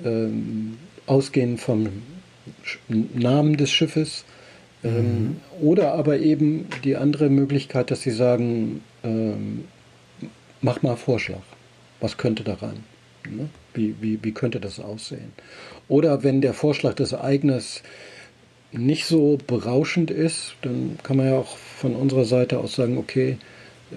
[0.03, 1.87] ähm, ausgehend vom
[2.87, 4.25] Namen des Schiffes.
[4.83, 5.35] Ähm, mhm.
[5.61, 9.65] Oder aber eben die andere Möglichkeit, dass sie sagen, ähm,
[10.63, 11.43] mach mal Vorschlag.
[11.99, 12.83] Was könnte daran?
[13.29, 13.49] Ne?
[13.73, 15.31] Wie, wie, wie könnte das aussehen?
[15.87, 17.83] Oder wenn der Vorschlag des Eigners
[18.71, 23.37] nicht so berauschend ist, dann kann man ja auch von unserer Seite aus sagen, okay,
[23.91, 23.95] äh,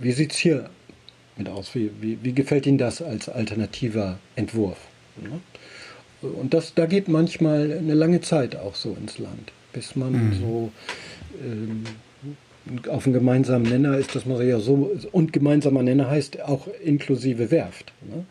[0.00, 0.68] wie sieht es hier
[1.36, 1.74] mit aus?
[1.74, 4.78] Wie, wie, wie, gefällt Ihnen das als alternativer Entwurf?
[5.16, 5.40] Ne?
[6.20, 10.32] Und das, da geht manchmal eine lange Zeit auch so ins Land, bis man mhm.
[10.34, 10.72] so
[11.40, 11.84] ähm,
[12.88, 17.50] auf einen gemeinsamen Nenner ist, dass man ja so, und gemeinsamer Nenner heißt auch inklusive
[17.50, 17.92] Werft.
[18.08, 18.24] Ne?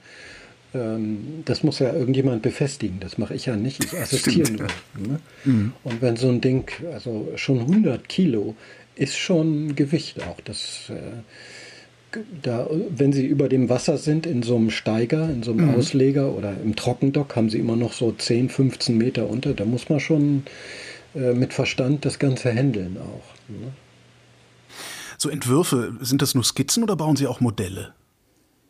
[0.73, 4.67] Ähm, das muss ja irgendjemand befestigen, das mache ich ja nicht, ich assistiere nur.
[4.97, 5.19] Ne?
[5.45, 5.73] Mhm.
[5.83, 8.55] Und wenn so ein Ding, also schon 100 Kilo,
[8.95, 10.41] ist schon Gewicht auch.
[10.41, 15.51] Das, äh, da, wenn Sie über dem Wasser sind, in so einem Steiger, in so
[15.51, 15.75] einem mhm.
[15.75, 19.53] Ausleger oder im Trockendock, haben Sie immer noch so 10, 15 Meter unter.
[19.53, 20.43] Da muss man schon
[21.15, 23.49] äh, mit Verstand das Ganze handeln auch.
[23.49, 23.71] Ne?
[25.17, 27.93] So Entwürfe, sind das nur Skizzen oder bauen Sie auch Modelle?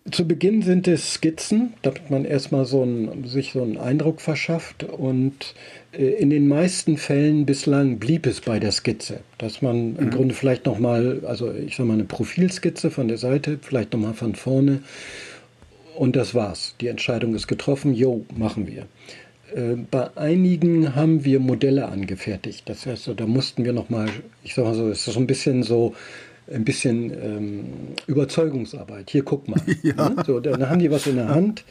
[0.09, 4.85] Zu Beginn sind es Skizzen, damit man erstmal so ein, sich so einen Eindruck verschafft.
[4.85, 5.53] Und
[5.91, 9.99] äh, in den meisten Fällen bislang blieb es bei der Skizze, dass man mhm.
[9.99, 14.13] im Grunde vielleicht nochmal, also ich sag mal, eine Profilskizze von der Seite, vielleicht nochmal
[14.13, 14.81] von vorne.
[15.97, 16.75] Und das war's.
[16.79, 18.87] Die Entscheidung ist getroffen, jo, machen wir.
[19.53, 22.69] Äh, bei einigen haben wir Modelle angefertigt.
[22.69, 24.09] Das heißt, da mussten wir nochmal,
[24.43, 25.95] ich sag mal so, es ist so ein bisschen so
[26.51, 27.65] ein bisschen ähm,
[28.07, 29.09] Überzeugungsarbeit.
[29.09, 29.61] Hier, guck mal.
[29.83, 30.13] Ja.
[30.25, 31.63] So, dann haben die was in der Hand.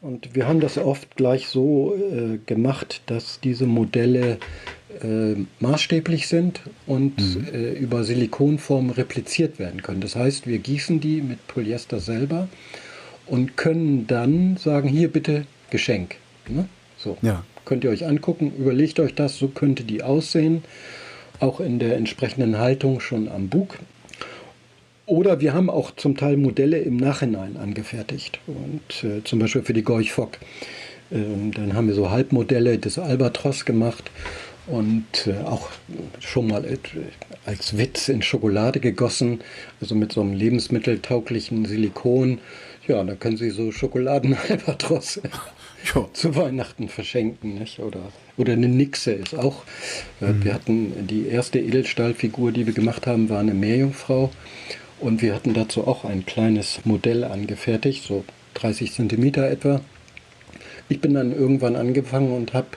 [0.00, 4.38] Und wir haben das oft gleich so äh, gemacht, dass diese Modelle
[5.00, 7.46] äh, maßstäblich sind und mhm.
[7.52, 10.00] äh, über Silikonform repliziert werden können.
[10.00, 12.48] Das heißt, wir gießen die mit Polyester selber
[13.26, 16.16] und können dann sagen, hier bitte Geschenk.
[16.48, 16.66] Ne?
[16.96, 17.16] So.
[17.22, 17.44] Ja.
[17.64, 20.64] Könnt ihr euch angucken, überlegt euch das, so könnte die aussehen,
[21.38, 23.78] auch in der entsprechenden Haltung schon am Bug.
[25.06, 28.40] Oder wir haben auch zum Teil Modelle im Nachhinein angefertigt.
[28.46, 30.38] Und äh, zum Beispiel für die Gorch Fock.
[31.10, 34.10] Ähm, dann haben wir so Halbmodelle des Albatros gemacht
[34.66, 35.70] und äh, auch
[36.20, 36.64] schon mal
[37.44, 39.40] als Witz in Schokolade gegossen,
[39.80, 42.38] also mit so einem lebensmitteltauglichen Silikon.
[42.86, 45.20] Ja, da können Sie so Schokoladen-Albatros
[46.12, 47.58] zu Weihnachten verschenken.
[47.58, 47.78] Nicht?
[47.78, 48.00] Oder,
[48.36, 49.64] oder eine Nixe ist auch.
[50.20, 50.44] Äh, mhm.
[50.44, 54.30] Wir hatten die erste Edelstahlfigur, die wir gemacht haben, war eine Meerjungfrau.
[55.02, 58.24] Und wir hatten dazu auch ein kleines Modell angefertigt, so
[58.54, 59.80] 30 Zentimeter etwa.
[60.88, 62.68] Ich bin dann irgendwann angefangen und habe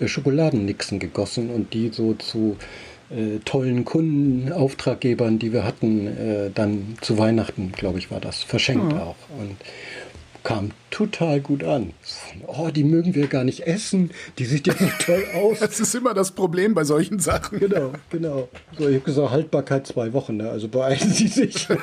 [0.00, 2.56] äh, Schokoladennixen gegossen und die so zu
[3.10, 8.42] äh, tollen Kunden, Auftraggebern, die wir hatten, äh, dann zu Weihnachten, glaube ich, war das,
[8.42, 9.04] verschenkt ja.
[9.04, 9.16] auch.
[9.40, 9.56] Und
[10.44, 11.92] kam total gut an.
[12.46, 14.10] Oh, die mögen wir gar nicht essen.
[14.38, 15.60] Die sieht ja so toll aus.
[15.60, 17.58] Das ist immer das Problem bei solchen Sachen.
[17.60, 18.48] Genau, genau.
[18.76, 20.36] So, ich habe gesagt, Haltbarkeit zwei Wochen.
[20.36, 20.50] Ne?
[20.50, 21.68] Also beeilen Sie sich.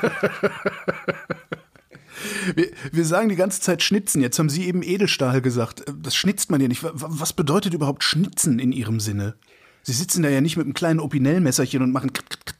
[2.56, 4.22] Wir, wir, sagen die ganze Zeit Schnitzen.
[4.22, 5.84] Jetzt haben Sie eben Edelstahl gesagt.
[6.02, 6.82] Das schnitzt man ja nicht.
[6.84, 9.36] Was bedeutet überhaupt Schnitzen in Ihrem Sinne?
[9.82, 12.12] Sie sitzen da ja nicht mit einem kleinen Opinel-Messerchen und machen.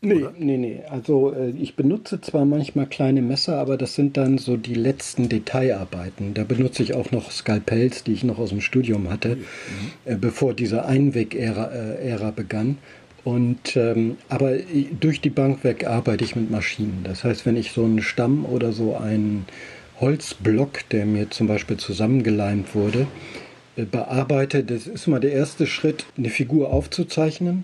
[0.02, 0.34] Nee, oder?
[0.38, 0.82] nee, nee.
[0.90, 5.30] Also äh, ich benutze zwar manchmal kleine Messer, aber das sind dann so die letzten
[5.30, 6.34] Detailarbeiten.
[6.34, 9.44] Da benutze ich auch noch Skalpells, die ich noch aus dem Studium hatte, mhm.
[10.06, 12.78] äh, bevor diese Einweg-Ära äh, begann.
[13.24, 14.54] Und ähm, aber
[15.00, 17.02] durch die Bank weg arbeite ich mit Maschinen.
[17.04, 19.46] Das heißt, wenn ich so einen Stamm oder so einen
[20.00, 23.08] Holzblock, der mir zum Beispiel zusammengeleimt wurde,
[23.76, 27.64] bearbeite, das ist mal der erste Schritt, eine Figur aufzuzeichnen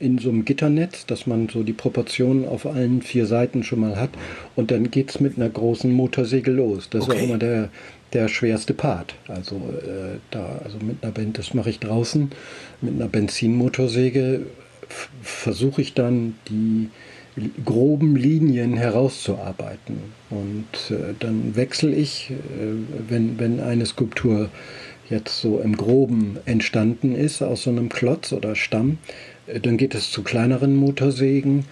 [0.00, 3.96] in so einem Gitternetz, dass man so die Proportionen auf allen vier Seiten schon mal
[3.96, 4.10] hat.
[4.56, 6.88] Und dann geht es mit einer großen Motorsäge los.
[6.90, 7.16] Das okay.
[7.16, 7.70] ist auch immer der,
[8.12, 9.14] der schwerste Part.
[9.26, 12.30] Also äh, da, also mit einer Band, das mache ich draußen,
[12.80, 14.46] mit einer Benzinmotorsäge
[15.22, 16.88] versuche ich dann die
[17.64, 19.98] groben Linien herauszuarbeiten.
[20.30, 22.34] Und äh, dann wechsle ich, äh,
[23.08, 24.48] wenn, wenn eine Skulptur
[25.10, 28.98] jetzt so im Groben entstanden ist aus so einem Klotz oder Stamm,
[29.62, 31.64] dann geht es zu kleineren Motorsägen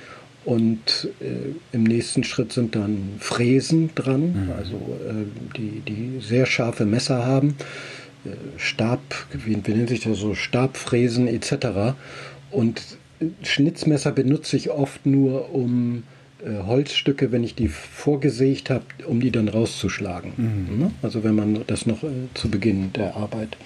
[0.45, 4.53] und äh, im nächsten Schritt sind dann Fräsen dran, mhm.
[4.57, 7.57] also äh, die, die sehr scharfe Messer haben,
[8.24, 9.01] äh, Stab,
[9.33, 11.97] wie, wie nennt sich das so, Stabfräsen etc.
[12.51, 12.81] Und
[13.43, 16.05] Schnitzmesser benutze ich oft nur, um
[16.45, 20.33] äh, Holzstücke, wenn ich die vorgesägt habe, um die dann rauszuschlagen.
[20.37, 20.79] Mhm.
[20.79, 20.91] Ne?
[21.03, 23.57] Also wenn man das noch äh, zu Beginn der Arbeit.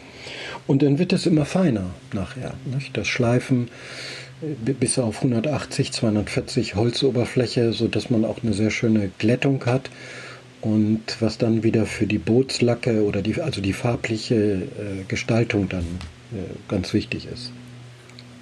[0.67, 2.55] Und dann wird es immer feiner nachher.
[2.65, 2.97] Nicht?
[2.97, 3.69] Das Schleifen
[4.41, 9.91] bis auf 180, 240 Holzoberfläche, sodass man auch eine sehr schöne Glättung hat.
[10.63, 15.85] Und was dann wieder für die Bootslacke oder die, also die farbliche äh, Gestaltung dann
[16.33, 16.37] äh,
[16.69, 17.51] ganz wichtig ist.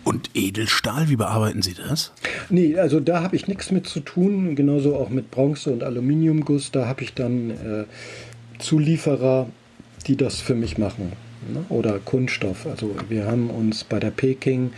[0.02, 2.12] Und Edelstahl, wie bearbeiten Sie das?
[2.48, 4.56] Nee, also da habe ich nichts mit zu tun.
[4.56, 6.70] Genauso auch mit Bronze- und Aluminiumguss.
[6.72, 7.84] Da habe ich dann äh,
[8.58, 9.48] Zulieferer,
[10.06, 11.12] die das für mich machen.
[11.53, 11.64] Ne?
[11.68, 12.66] Oder Kunststoff.
[12.66, 14.72] Also wir haben uns bei der Peking,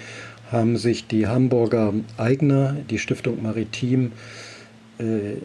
[0.51, 4.13] haben sich die Hamburger Eigner, die Stiftung Maritim,
[4.99, 5.37] äh,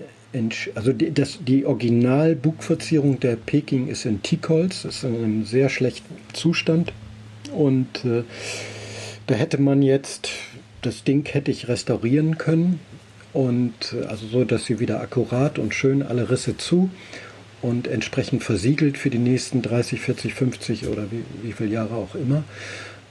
[0.75, 6.13] also die, das, die Original-Bugverzierung der Peking ist in Teakholz, ist in einem sehr schlechten
[6.33, 6.91] Zustand.
[7.55, 8.23] Und äh,
[9.27, 10.29] da hätte man jetzt,
[10.81, 12.79] das Ding hätte ich restaurieren können
[13.33, 16.89] und äh, also so, dass sie wieder akkurat und schön alle Risse zu
[17.65, 22.13] und entsprechend versiegelt für die nächsten 30, 40, 50 oder wie, wie viele Jahre auch
[22.13, 22.43] immer.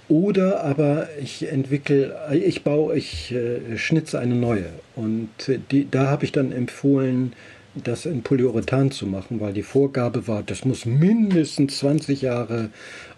[0.09, 4.67] Oder aber ich entwickle, ich baue, ich äh, schnitze eine neue.
[4.95, 5.31] Und
[5.73, 7.33] die, da habe ich dann empfohlen,
[7.75, 12.69] das in Polyurethan zu machen, weil die Vorgabe war, das muss mindestens 20 Jahre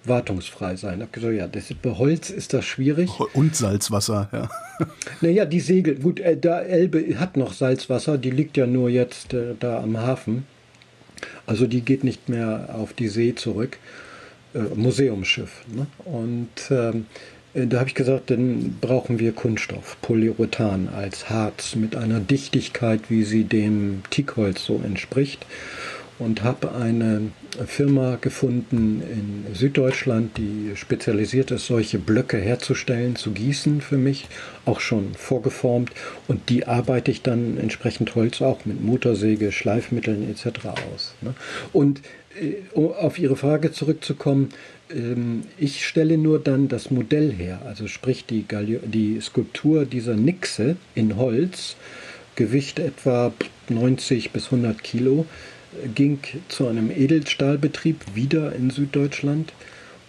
[0.04, 0.98] wartungsfrei sein.
[0.98, 3.10] Ich habe gesagt, ja, das, bei Holz ist das schwierig.
[3.34, 4.48] Und Salzwasser, ja.
[5.20, 9.34] Naja, die Segel, gut, äh, da Elbe hat noch Salzwasser, die liegt ja nur jetzt
[9.34, 10.46] äh, da am Hafen.
[11.46, 13.78] Also die geht nicht mehr auf die See zurück.
[14.54, 15.62] Äh, Museumsschiff.
[15.74, 15.86] Ne?
[16.04, 17.06] Und ähm,
[17.54, 23.02] äh, da habe ich gesagt, dann brauchen wir Kunststoff, Polyurethan als Harz mit einer Dichtigkeit,
[23.08, 25.44] wie sie dem Teakholz so entspricht
[26.18, 27.22] und habe eine
[27.66, 34.26] Firma gefunden in Süddeutschland, die spezialisiert ist, solche Blöcke herzustellen, zu gießen für mich,
[34.64, 35.90] auch schon vorgeformt.
[36.28, 40.66] Und die arbeite ich dann entsprechend Holz auch mit Motorsäge, Schleifmitteln etc.
[40.94, 41.14] aus.
[41.22, 41.34] Ne?
[41.72, 42.02] Und
[42.40, 44.50] äh, um auf Ihre Frage zurückzukommen,
[44.90, 48.44] ähm, ich stelle nur dann das Modell her, also sprich die,
[48.84, 51.76] die Skulptur dieser Nixe in Holz,
[52.34, 53.32] Gewicht etwa
[53.68, 55.26] 90 bis 100 Kilo
[55.94, 56.18] ging
[56.48, 59.52] zu einem Edelstahlbetrieb wieder in Süddeutschland.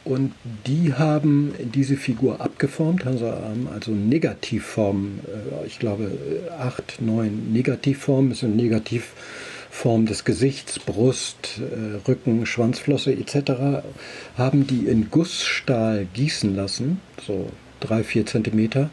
[0.07, 0.31] Und
[0.65, 6.11] die haben diese Figur abgeformt, haben also Negativformen, äh, ich glaube
[6.57, 13.83] acht, neun Negativformen, das sind Negativformen des Gesichts, Brust, äh, Rücken, Schwanzflosse etc.,
[14.37, 17.49] haben die in Gussstahl gießen lassen, so
[17.81, 18.89] drei, vier Zentimeter,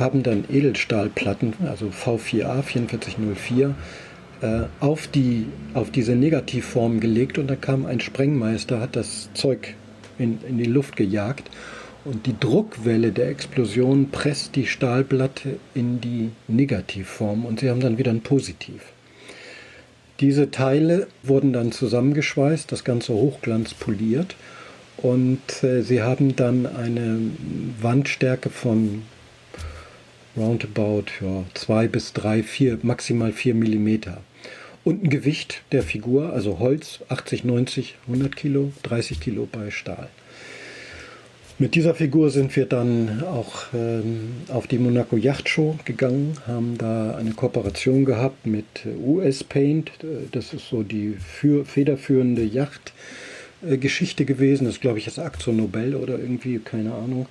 [0.00, 3.72] haben dann Edelstahlplatten, also V4A 4404, äh,
[4.80, 9.74] auf, die, auf diese Negativform gelegt und da kam ein Sprengmeister, hat das Zeug
[10.18, 11.50] in, in die Luft gejagt
[12.04, 17.98] und die Druckwelle der Explosion presst die Stahlplatte in die Negativform und sie haben dann
[17.98, 18.82] wieder ein Positiv.
[20.20, 24.36] Diese Teile wurden dann zusammengeschweißt, das Ganze hochglanzpoliert
[24.96, 27.18] und äh, sie haben dann eine
[27.80, 29.02] Wandstärke von
[30.36, 34.18] roundabout ja, 2 bis 3, 4, maximal 4 Millimeter.
[34.84, 40.08] Und ein Gewicht der Figur, also Holz 80, 90, 100 Kilo, 30 Kilo bei Stahl.
[41.58, 46.76] Mit dieser Figur sind wir dann auch ähm, auf die Monaco Yacht Show gegangen, haben
[46.76, 48.66] da eine Kooperation gehabt mit
[49.02, 49.90] US Paint.
[50.32, 54.66] Das ist so die für, federführende Yachtgeschichte äh, gewesen.
[54.66, 57.26] Das ist, glaube ich, das Akzo Nobel oder irgendwie, keine Ahnung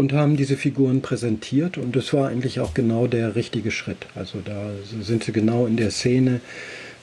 [0.00, 4.06] und haben diese Figuren präsentiert und das war eigentlich auch genau der richtige Schritt.
[4.14, 4.70] Also da
[5.02, 6.40] sind sie genau in der Szene,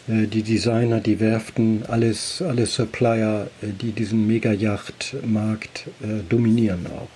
[0.07, 7.09] äh, die Designer, die Werften, alles, alle Supplier, äh, die diesen Mega-Yacht-Markt äh, dominieren auch.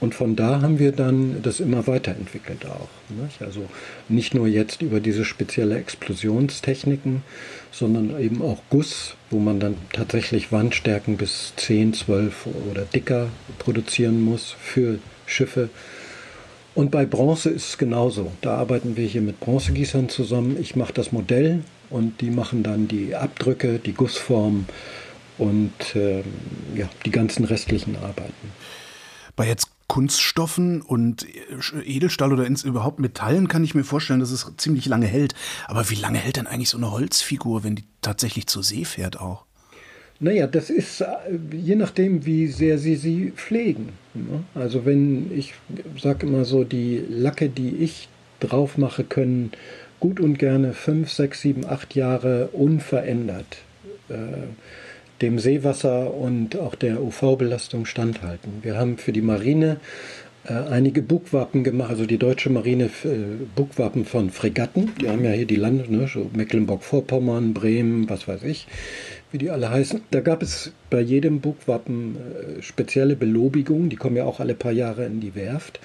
[0.00, 2.90] Und von da haben wir dann das immer weiterentwickelt auch.
[3.40, 3.62] Also
[4.10, 7.22] nicht nur jetzt über diese spezielle Explosionstechniken,
[7.76, 14.22] sondern eben auch Guss, wo man dann tatsächlich Wandstärken bis 10, 12 oder dicker produzieren
[14.22, 15.68] muss für Schiffe.
[16.74, 18.32] Und bei Bronze ist es genauso.
[18.40, 20.56] Da arbeiten wir hier mit Bronzegießern zusammen.
[20.60, 24.66] Ich mache das Modell und die machen dann die Abdrücke, die Gussform
[25.36, 26.22] und äh,
[26.74, 28.52] ja, die ganzen restlichen Arbeiten.
[29.36, 31.26] Bei jetzt Kunststoffen und
[31.84, 35.34] Edelstahl oder ins, überhaupt Metallen kann ich mir vorstellen, dass es ziemlich lange hält.
[35.68, 39.20] Aber wie lange hält denn eigentlich so eine Holzfigur, wenn die tatsächlich zur See fährt
[39.20, 39.44] auch?
[40.18, 41.06] Naja, das ist äh,
[41.52, 43.90] je nachdem, wie sehr sie sie pflegen.
[44.14, 44.44] Ne?
[44.54, 45.54] Also wenn ich
[46.00, 48.08] sage immer so, die Lacke, die ich
[48.40, 49.52] drauf mache, können
[50.00, 53.58] gut und gerne fünf, sechs, sieben, acht Jahre unverändert
[54.08, 54.14] äh,
[55.22, 58.60] dem Seewasser und auch der UV-Belastung standhalten.
[58.62, 59.78] Wir haben für die Marine
[60.44, 64.92] äh, einige Bugwappen gemacht, also die deutsche Marine äh, Bugwappen von Fregatten.
[65.00, 68.66] Die haben ja hier die Lande, ne, so Mecklenburg-Vorpommern, Bremen, was weiß ich,
[69.32, 70.02] wie die alle heißen.
[70.10, 74.72] Da gab es bei jedem Bugwappen äh, spezielle Belobigungen, die kommen ja auch alle paar
[74.72, 75.80] Jahre in die Werft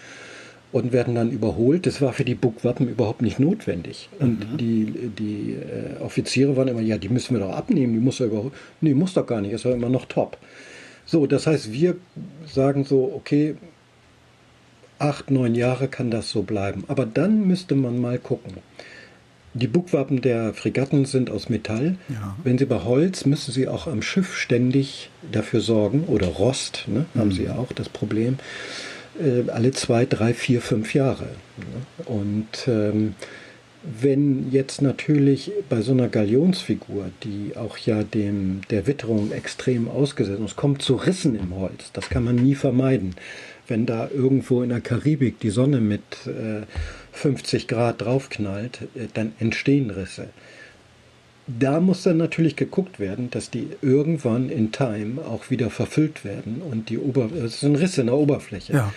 [0.72, 1.86] und werden dann überholt.
[1.86, 4.10] Das war für die Bugwappen überhaupt nicht notwendig.
[4.20, 4.58] Und mhm.
[4.58, 4.86] die,
[5.18, 8.54] die äh, Offiziere waren immer, ja, die müssen wir doch abnehmen, die muss er überholen.
[8.80, 10.38] Nee, muss doch gar nicht, ist ja immer noch top.
[11.06, 11.98] So, das heißt, wir
[12.46, 13.56] sagen so, okay,
[15.00, 16.86] acht, neun Jahre kann das so bleiben.
[16.88, 18.54] Aber dann müsste man mal gucken.
[19.54, 21.98] Die Bugwappen der Fregatten sind aus Metall.
[22.08, 22.38] Ja.
[22.42, 27.06] Wenn sie bei Holz, müssen sie auch am Schiff ständig dafür sorgen, oder Rost, ne,
[27.16, 27.34] haben mhm.
[27.34, 28.38] sie auch das Problem
[29.20, 31.30] äh, alle zwei, drei, vier, fünf Jahre.
[32.06, 33.16] Und ähm,
[33.84, 40.42] wenn jetzt natürlich bei so einer Galionsfigur, die auch ja dem der Witterung extrem ausgesetzt
[40.44, 43.16] ist, kommt zu Rissen im Holz, das kann man nie vermeiden.
[43.68, 46.62] Wenn da irgendwo in der Karibik die Sonne mit äh,
[47.14, 50.28] 50 Grad draufknallt, äh, dann entstehen Risse
[51.48, 56.62] da muss dann natürlich geguckt werden, dass die irgendwann in Time auch wieder verfüllt werden
[56.62, 58.74] und die Ober es ist ein Riss in der Oberfläche.
[58.74, 58.94] Ja.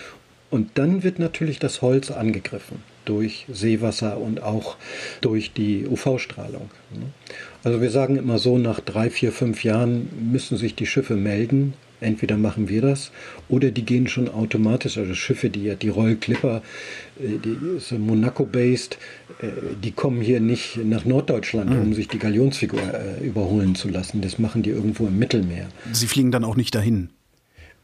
[0.51, 4.77] Und dann wird natürlich das Holz angegriffen durch Seewasser und auch
[5.21, 6.71] durch die UV-Strahlung.
[7.65, 11.75] Also wir sagen immer so, nach drei, vier, fünf Jahren müssen sich die Schiffe melden,
[12.05, 13.11] Entweder machen wir das
[13.49, 16.63] oder die gehen schon automatisch, also Schiffe, die die Royal Clipper,
[17.19, 18.99] äh, die sind Monaco-based,
[19.41, 19.47] äh,
[19.83, 21.81] die kommen hier nicht nach Norddeutschland, mhm.
[21.81, 24.21] um sich die Galionsfigur äh, überholen zu lassen.
[24.21, 25.69] Das machen die irgendwo im Mittelmeer.
[25.93, 27.09] Sie fliegen dann auch nicht dahin?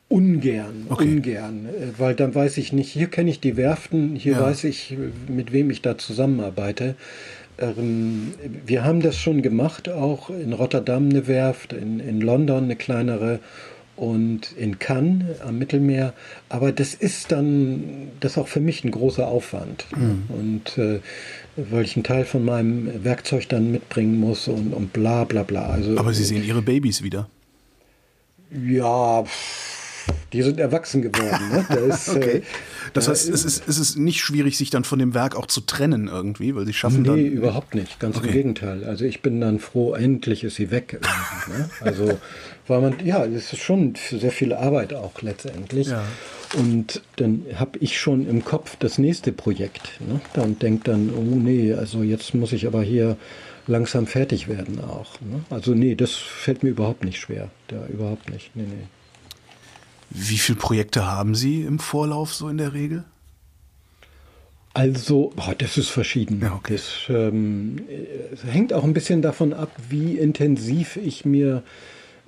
[0.08, 1.04] Ungern, okay.
[1.04, 4.40] ungern, weil dann weiß ich nicht, hier kenne ich die Werften, hier ja.
[4.40, 4.96] weiß ich,
[5.28, 6.96] mit wem ich da zusammenarbeite.
[7.60, 8.34] Ähm,
[8.66, 13.38] wir haben das schon gemacht, auch in Rotterdam eine Werft, in, in London eine kleinere
[14.00, 16.14] und in Cannes am Mittelmeer.
[16.48, 19.84] Aber das ist dann, das ist auch für mich ein großer Aufwand.
[19.94, 20.22] Mhm.
[20.28, 21.00] Und äh,
[21.56, 25.66] weil ich einen Teil von meinem Werkzeug dann mitbringen muss und, und bla bla bla.
[25.66, 27.28] Also, Aber Sie sehen Ihre Babys wieder.
[28.50, 29.24] Ja,
[30.32, 31.48] die sind erwachsen geworden.
[31.52, 31.66] Ne?
[31.68, 32.36] Da ist, okay.
[32.38, 32.42] äh,
[32.94, 35.46] Das da heißt, es ist, es ist nicht schwierig, sich dann von dem Werk auch
[35.46, 37.16] zu trennen irgendwie, weil sie schaffen dann.
[37.16, 37.98] Nee, überhaupt nicht.
[38.00, 38.28] Ganz Okay.
[38.28, 38.84] im Gegenteil.
[38.84, 41.00] Also ich bin dann froh, endlich ist sie weg.
[41.48, 41.70] ne?
[41.80, 42.18] Also,
[42.66, 45.88] weil man, ja, es ist schon sehr viel Arbeit auch letztendlich.
[45.88, 46.04] Ja.
[46.56, 50.00] Und dann habe ich schon im Kopf das nächste Projekt.
[50.00, 50.20] Ne?
[50.34, 53.16] Dann denkt dann, oh nee, also jetzt muss ich aber hier
[53.66, 55.20] langsam fertig werden auch.
[55.20, 55.44] Ne?
[55.50, 57.50] Also nee, das fällt mir überhaupt nicht schwer.
[57.68, 58.50] Da überhaupt nicht.
[58.54, 58.86] Nee, nee.
[60.10, 63.04] Wie viele Projekte haben Sie im Vorlauf so in der Regel?
[64.72, 66.40] Also, boah, das ist verschieden.
[66.42, 66.74] Ja, okay.
[66.74, 67.80] Das ähm,
[68.32, 71.62] es hängt auch ein bisschen davon ab, wie intensiv ich mir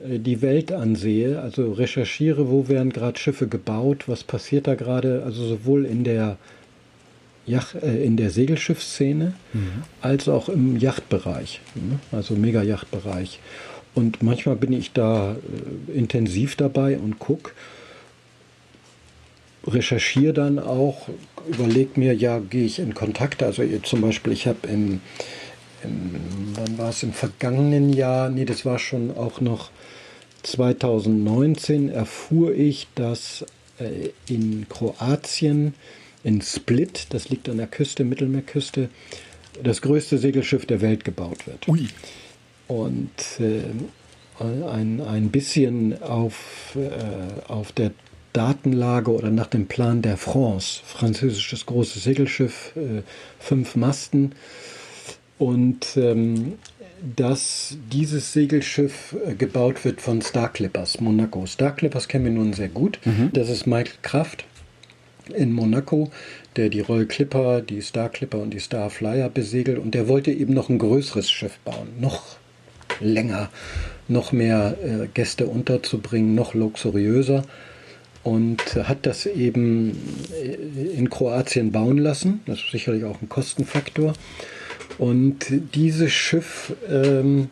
[0.04, 1.40] äh, die Welt ansehe.
[1.40, 6.36] Also recherchiere, wo werden gerade Schiffe gebaut, was passiert da gerade, also sowohl in der,
[7.46, 9.34] Yacht, äh, in der Segelschiffsszene
[10.00, 11.98] als auch im Yachtbereich, ne?
[12.10, 13.40] also Megayachtbereich.
[13.94, 17.52] Und manchmal bin ich da äh, intensiv dabei und gucke
[19.66, 21.08] recherchiere dann auch,
[21.46, 23.42] überlege mir, ja, gehe ich in Kontakt.
[23.42, 25.00] Also zum Beispiel, ich habe im,
[25.84, 26.14] im,
[26.54, 29.70] wann war es, im vergangenen Jahr, nee, das war schon auch noch
[30.42, 33.44] 2019, erfuhr ich, dass
[33.78, 35.74] äh, in Kroatien,
[36.24, 38.88] in Split, das liegt an der Küste, Mittelmeerküste,
[39.62, 41.88] das größte Segelschiff der Welt gebaut wird Ui.
[42.68, 43.62] und äh,
[44.40, 47.92] ein, ein bisschen auf, äh, auf der
[48.32, 53.02] Datenlage oder nach dem Plan der France, französisches großes Segelschiff, äh,
[53.38, 54.34] fünf Masten.
[55.38, 56.54] Und ähm,
[57.16, 61.46] dass dieses Segelschiff äh, gebaut wird von Star Clippers, Monaco.
[61.46, 63.00] Star Clippers kennen wir nun sehr gut.
[63.32, 64.44] Das ist Michael Kraft
[65.34, 66.10] in Monaco,
[66.56, 69.78] der die Royal Clipper, die Star Clipper und die Star Flyer besegelt.
[69.78, 72.36] Und der wollte eben noch ein größeres Schiff bauen, noch
[73.00, 73.50] länger,
[74.08, 77.44] noch mehr äh, Gäste unterzubringen, noch luxuriöser.
[78.24, 79.98] Und hat das eben
[80.32, 82.40] äh, in Kroatien bauen lassen.
[82.46, 84.12] Das ist sicherlich auch ein Kostenfaktor.
[84.98, 87.50] Und dieses Schiff ähm,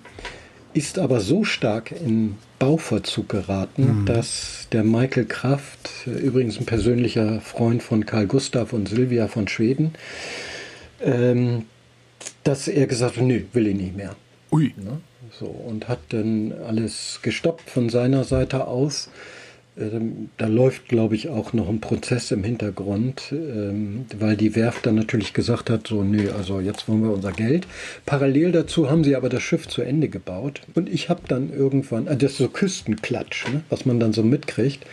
[0.73, 7.41] ist aber so stark in Bauverzug geraten, dass der Michael Kraft, äh, übrigens ein persönlicher
[7.41, 9.95] Freund von Karl Gustav und Silvia von Schweden,
[11.03, 11.64] ähm,
[12.45, 14.14] dass er gesagt hat, nö, will ich nicht mehr.
[14.53, 14.75] Ui.
[14.77, 15.01] Ne?
[15.39, 19.09] So, und hat dann alles gestoppt von seiner Seite aus.
[19.81, 24.87] Ähm, Da läuft, glaube ich, auch noch ein Prozess im Hintergrund, ähm, weil die Werft
[24.87, 27.66] dann natürlich gesagt hat, so, nee, also jetzt wollen wir unser Geld.
[28.07, 30.61] Parallel dazu haben sie aber das Schiff zu Ende gebaut.
[30.74, 34.22] Und ich habe dann irgendwann, ah, das ist so Küstenklatsch, ne, was man dann so
[34.22, 34.85] mitkriegt.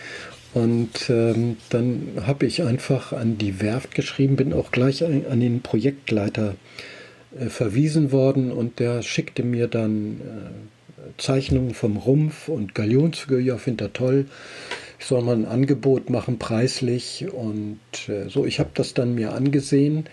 [0.54, 5.40] Und ähm, dann habe ich einfach an die Werft geschrieben, bin auch gleich an, an
[5.40, 6.56] den Projektleiter
[7.38, 10.77] äh, verwiesen worden und der schickte mir dann äh,
[11.18, 13.40] Zeichnungen vom Rumpf und Galionsfigur.
[13.40, 14.26] Ja, finde er toll.
[15.00, 17.28] Ich soll mal ein Angebot machen, preislich.
[17.32, 20.06] Und äh, so, ich habe das dann mir angesehen.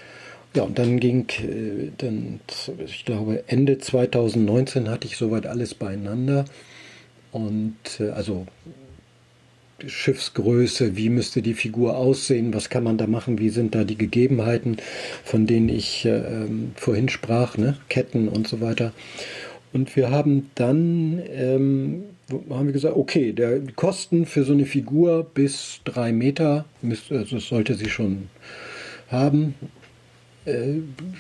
[0.55, 2.41] Ja, und dann ging, äh, dann,
[2.85, 6.45] ich glaube, Ende 2019 hatte ich soweit alles beieinander.
[7.33, 8.47] Und äh, also
[9.85, 13.99] Schiffsgröße, wie müsste die Figur aussehen, was kann man da machen, wie sind da die
[13.99, 14.77] Gegebenheiten,
[15.25, 17.77] von denen ich äh, ähm, vorhin sprach, ne?
[17.89, 18.93] Ketten und so weiter.
[19.75, 22.05] Und wir haben dann, ähm,
[22.49, 27.11] haben wir gesagt, okay, der die Kosten für so eine Figur bis drei Meter, müsst-
[27.13, 28.29] also das sollte sie schon
[29.11, 29.55] haben,
[30.47, 30.75] äh,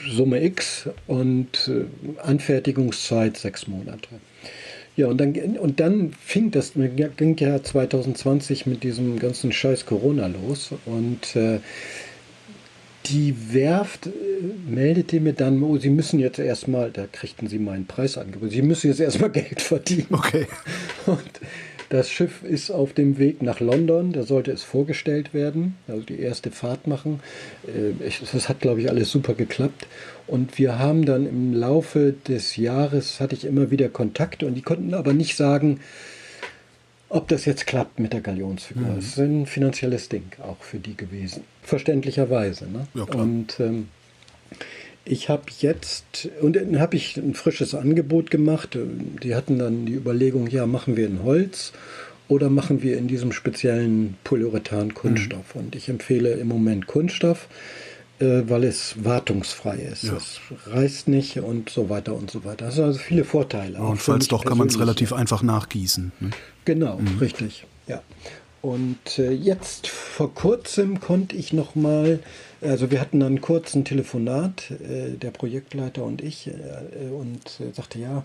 [0.08, 1.84] Summe X und äh,
[2.22, 4.08] Anfertigungszeit sechs Monate.
[4.96, 10.28] Ja, und dann, und dann fing das, ging ja 2020 mit diesem ganzen Scheiß Corona
[10.28, 11.58] los und äh,
[13.06, 14.10] die Werft äh,
[14.68, 18.88] meldete mir dann, oh, sie müssen jetzt erstmal, da kriegten sie meinen Preisangebot, sie müssen
[18.88, 20.06] jetzt erstmal Geld verdienen.
[20.10, 20.46] Okay.
[21.06, 21.40] Und
[21.90, 26.18] das Schiff ist auf dem Weg nach London, da sollte es vorgestellt werden, also die
[26.18, 27.20] erste Fahrt machen.
[27.66, 29.86] Äh, Das hat, glaube ich, alles super geklappt.
[30.26, 34.62] Und wir haben dann im Laufe des Jahres, hatte ich immer wieder Kontakte und die
[34.62, 35.80] konnten aber nicht sagen,
[37.10, 38.88] ob das jetzt klappt mit der Galionsfigur.
[38.88, 38.96] Mhm.
[38.96, 41.44] Das ist ein finanzielles Ding auch für die gewesen.
[41.64, 42.66] Verständlicherweise.
[42.70, 42.86] Ne?
[42.94, 43.88] Ja, und ähm,
[45.04, 48.78] ich habe jetzt, und dann habe ich ein frisches Angebot gemacht.
[49.22, 51.72] Die hatten dann die Überlegung, ja, machen wir in Holz
[52.28, 55.54] oder machen wir in diesem speziellen Polyurethan Kunststoff.
[55.54, 57.48] Und ich empfehle im Moment Kunststoff,
[58.18, 60.04] äh, weil es wartungsfrei ist.
[60.04, 60.16] Ja.
[60.16, 62.66] Es reißt nicht und so weiter und so weiter.
[62.66, 63.78] Das sind also viele Vorteile.
[63.80, 66.12] auch Und falls doch, kann man es relativ einfach nachgießen.
[66.20, 66.30] Ne?
[66.64, 67.66] Genau, richtig.
[67.86, 68.02] Ja.
[68.64, 72.20] Und äh, jetzt vor kurzem konnte ich noch mal,
[72.62, 78.24] also wir hatten einen kurzen Telefonat, äh, der Projektleiter und ich, äh, und sagte ja,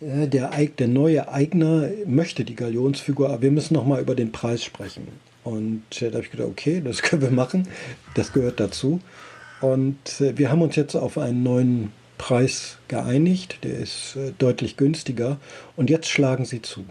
[0.00, 4.64] der, der neue Eigner möchte die Galionsfigur, aber wir müssen noch mal über den Preis
[4.64, 5.08] sprechen.
[5.44, 7.68] Und da habe ich gedacht, okay, das können wir machen,
[8.14, 9.00] das gehört dazu.
[9.60, 15.36] Und wir haben uns jetzt auf einen neuen Preis geeinigt, der ist deutlich günstiger
[15.76, 16.86] und jetzt schlagen sie zu.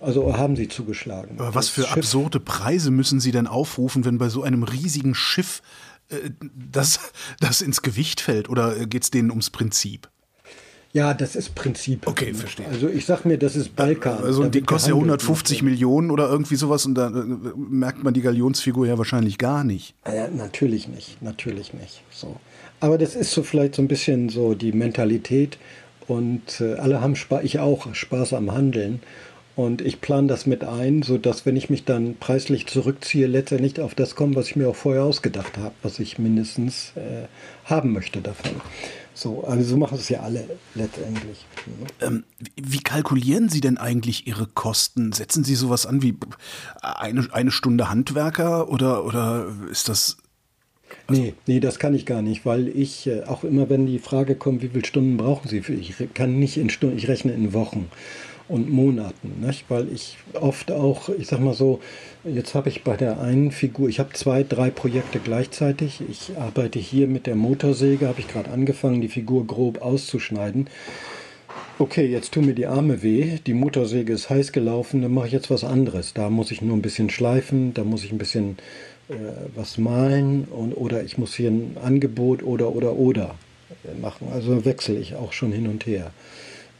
[0.00, 1.36] Also haben sie zugeschlagen.
[1.38, 5.14] Aber was für Schiff absurde Preise müssen Sie denn aufrufen, wenn bei so einem riesigen
[5.14, 5.62] Schiff
[6.10, 7.00] äh, das,
[7.40, 8.48] das ins Gewicht fällt?
[8.48, 10.08] Oder geht es denen ums Prinzip?
[10.92, 12.06] Ja, das ist Prinzip.
[12.06, 12.66] Okay, verstehe.
[12.68, 14.24] Also ich sag mir, das ist Balkan.
[14.24, 17.24] Also die kostet ja 150 Millionen oder irgendwie sowas und da äh,
[17.54, 19.94] merkt man die Galionsfigur ja wahrscheinlich gar nicht.
[20.06, 22.02] Ja, natürlich nicht, natürlich nicht.
[22.10, 22.36] So.
[22.80, 25.58] Aber das ist so vielleicht so ein bisschen so die Mentalität
[26.06, 29.00] und äh, alle haben Spaß, ich auch, Spaß am Handeln.
[29.56, 33.94] Und ich plane das mit ein, sodass, wenn ich mich dann preislich zurückziehe, letztendlich auf
[33.94, 37.26] das komme, was ich mir auch vorher ausgedacht habe, was ich mindestens äh,
[37.64, 38.52] haben möchte davon.
[39.14, 40.44] So, also so machen es ja alle
[40.74, 41.46] letztendlich.
[42.02, 42.24] Ähm,
[42.56, 45.12] wie kalkulieren Sie denn eigentlich Ihre Kosten?
[45.12, 46.14] Setzen Sie sowas an wie
[46.82, 50.18] eine, eine Stunde Handwerker oder, oder ist das
[51.08, 53.98] also nee, nee, das kann ich gar nicht, weil ich äh, auch immer, wenn die
[53.98, 57.32] Frage kommt, wie viele Stunden brauchen Sie für, ich kann nicht in Stunden, ich rechne
[57.32, 57.88] in Wochen
[58.48, 59.64] und Monaten, nicht?
[59.68, 61.80] weil ich oft auch, ich sag mal so,
[62.24, 66.00] jetzt habe ich bei der einen Figur, ich habe zwei, drei Projekte gleichzeitig.
[66.08, 70.68] Ich arbeite hier mit der Motorsäge, habe ich gerade angefangen, die Figur grob auszuschneiden.
[71.78, 75.32] Okay, jetzt tun mir die Arme weh, die Motorsäge ist heiß gelaufen, dann mache ich
[75.32, 76.14] jetzt was anderes.
[76.14, 78.56] Da muss ich nur ein bisschen schleifen, da muss ich ein bisschen
[79.08, 79.14] äh,
[79.54, 83.34] was malen und, oder ich muss hier ein Angebot oder oder oder
[84.00, 84.28] machen.
[84.32, 86.12] Also wechsle ich auch schon hin und her.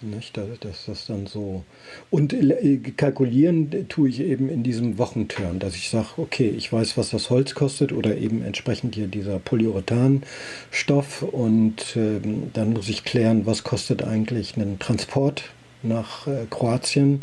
[0.07, 1.65] Nicht, dass das dann so.
[2.11, 6.97] Und äh, kalkulieren tue ich eben in diesem Wochenturn, dass ich sage, okay, ich weiß,
[6.97, 12.21] was das Holz kostet oder eben entsprechend hier dieser Polyurethanstoff und äh,
[12.53, 15.51] dann muss ich klären, was kostet eigentlich ein Transport
[15.83, 17.21] nach äh, Kroatien,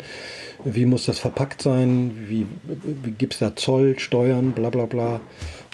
[0.64, 2.46] wie muss das verpackt sein, wie,
[3.02, 5.22] wie gibt es da Zoll, Steuern, bla bla bla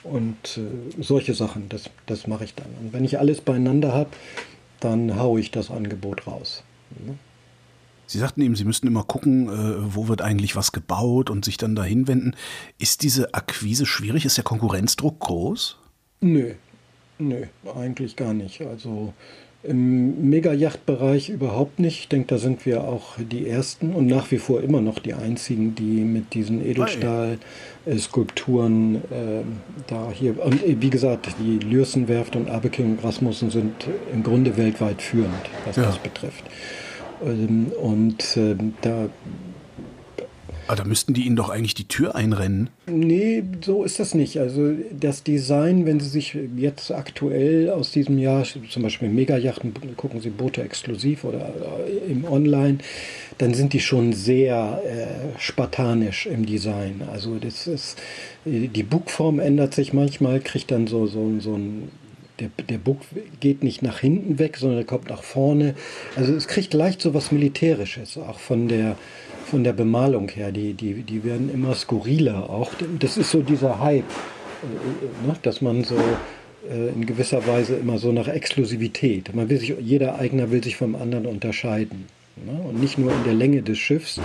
[0.04, 2.68] und äh, solche Sachen, das, das mache ich dann.
[2.80, 4.10] Und wenn ich alles beieinander habe,
[4.78, 6.62] dann haue ich das Angebot raus.
[8.06, 11.56] Sie sagten eben, Sie müssten immer gucken, äh, wo wird eigentlich was gebaut und sich
[11.56, 12.34] dann dahin wenden.
[12.78, 14.24] Ist diese Akquise schwierig?
[14.24, 15.78] Ist der Konkurrenzdruck groß?
[16.20, 16.54] Nö,
[17.18, 18.60] nö, eigentlich gar nicht.
[18.62, 19.14] Also
[19.62, 22.00] im Mega-Yacht-Bereich überhaupt nicht.
[22.00, 25.12] Ich denke, da sind wir auch die Ersten und nach wie vor immer noch die
[25.12, 29.42] Einzigen, die mit diesen Edelstahl-Skulpturen äh,
[29.86, 30.42] da hier.
[30.42, 35.50] Und äh, wie gesagt, die Lürsenwerft und Abeking und Rasmussen sind im Grunde weltweit führend,
[35.66, 35.82] was ja.
[35.82, 36.44] das betrifft.
[37.22, 39.10] Ähm, und äh, da
[40.70, 42.70] aber da müssten die Ihnen doch eigentlich die Tür einrennen.
[42.86, 44.38] Nee, so ist das nicht.
[44.38, 50.20] Also das Design, wenn Sie sich jetzt aktuell aus diesem Jahr, zum Beispiel Megajachten, gucken
[50.20, 51.52] Sie Boote exklusiv oder
[51.88, 52.78] äh, im Online,
[53.38, 57.02] dann sind die schon sehr äh, spartanisch im Design.
[57.12, 57.98] Also das ist,
[58.44, 61.88] die Bugform ändert sich manchmal, kriegt dann so, so, so ein
[62.40, 62.98] der, der Bug
[63.40, 65.74] geht nicht nach hinten weg, sondern er kommt nach vorne.
[66.16, 68.96] Also es kriegt leicht so was Militärisches, auch von der,
[69.50, 70.52] von der Bemalung her.
[70.52, 72.72] Die, die, die werden immer skurriler auch.
[72.98, 75.34] Das ist so dieser Hype, äh, ne?
[75.42, 75.96] dass man so
[76.68, 79.34] äh, in gewisser Weise immer so nach Exklusivität.
[79.34, 82.06] Man will sich, jeder Eigner will sich vom anderen unterscheiden.
[82.36, 82.60] Ne?
[82.68, 84.20] Und nicht nur in der Länge des Schiffs,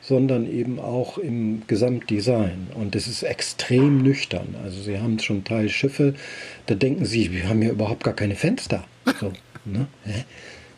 [0.00, 2.68] sondern eben auch im Gesamtdesign.
[2.74, 4.54] Und das ist extrem nüchtern.
[4.64, 6.14] Also Sie haben schon Teil Schiffe,
[6.66, 8.84] da denken Sie, wir haben ja überhaupt gar keine Fenster.
[9.20, 9.32] So,
[9.64, 9.86] ne?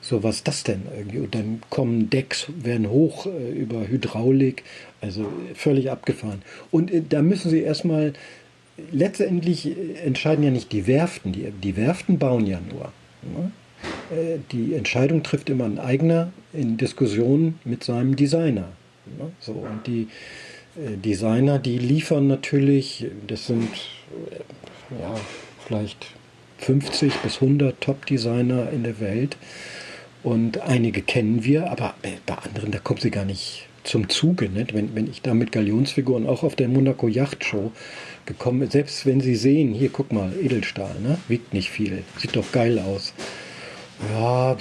[0.02, 0.82] So, was ist das denn?
[1.14, 4.64] Und dann kommen Decks, werden hoch äh, über Hydraulik,
[5.00, 6.42] also völlig abgefahren.
[6.72, 8.12] Und äh, da müssen Sie erstmal,
[8.90, 12.92] letztendlich äh, entscheiden ja nicht die Werften, die, die Werften bauen ja nur.
[13.22, 13.52] Ne?
[14.10, 18.72] Äh, die Entscheidung trifft immer ein eigener in Diskussion mit seinem Designer.
[19.18, 19.30] Ne?
[19.38, 20.08] So, und die
[20.76, 23.70] äh, Designer, die liefern natürlich, das sind
[24.32, 25.14] äh, ja,
[25.64, 26.08] vielleicht
[26.58, 29.36] 50 bis 100 Top-Designer in der Welt
[30.22, 31.94] und einige kennen wir, aber
[32.26, 34.48] bei anderen, da kommt sie gar nicht zum Zuge.
[34.48, 34.74] Nicht?
[34.74, 37.72] Wenn, wenn ich da mit Galionsfiguren auch auf der Monaco Yacht Show
[38.26, 41.18] gekommen bin, selbst wenn Sie sehen, hier guck mal, Edelstahl, ne?
[41.28, 43.12] wiegt nicht viel, sieht doch geil aus.
[44.12, 44.56] Ja,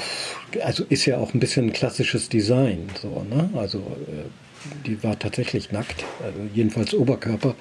[0.63, 2.89] also ist ja auch ein bisschen ein klassisches Design.
[3.01, 3.49] So, ne?
[3.55, 7.55] Also äh, die war tatsächlich nackt, also jedenfalls Oberkörper.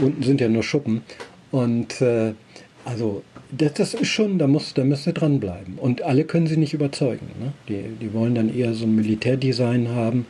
[0.00, 1.02] Unten sind ja nur Schuppen.
[1.50, 2.34] Und äh,
[2.84, 3.22] also
[3.56, 5.74] das, das ist schon, da, muss, da müsst ihr dranbleiben.
[5.76, 7.26] Und alle können sie nicht überzeugen.
[7.38, 7.52] Ne?
[7.68, 10.26] Die, die wollen dann eher so ein Militärdesign haben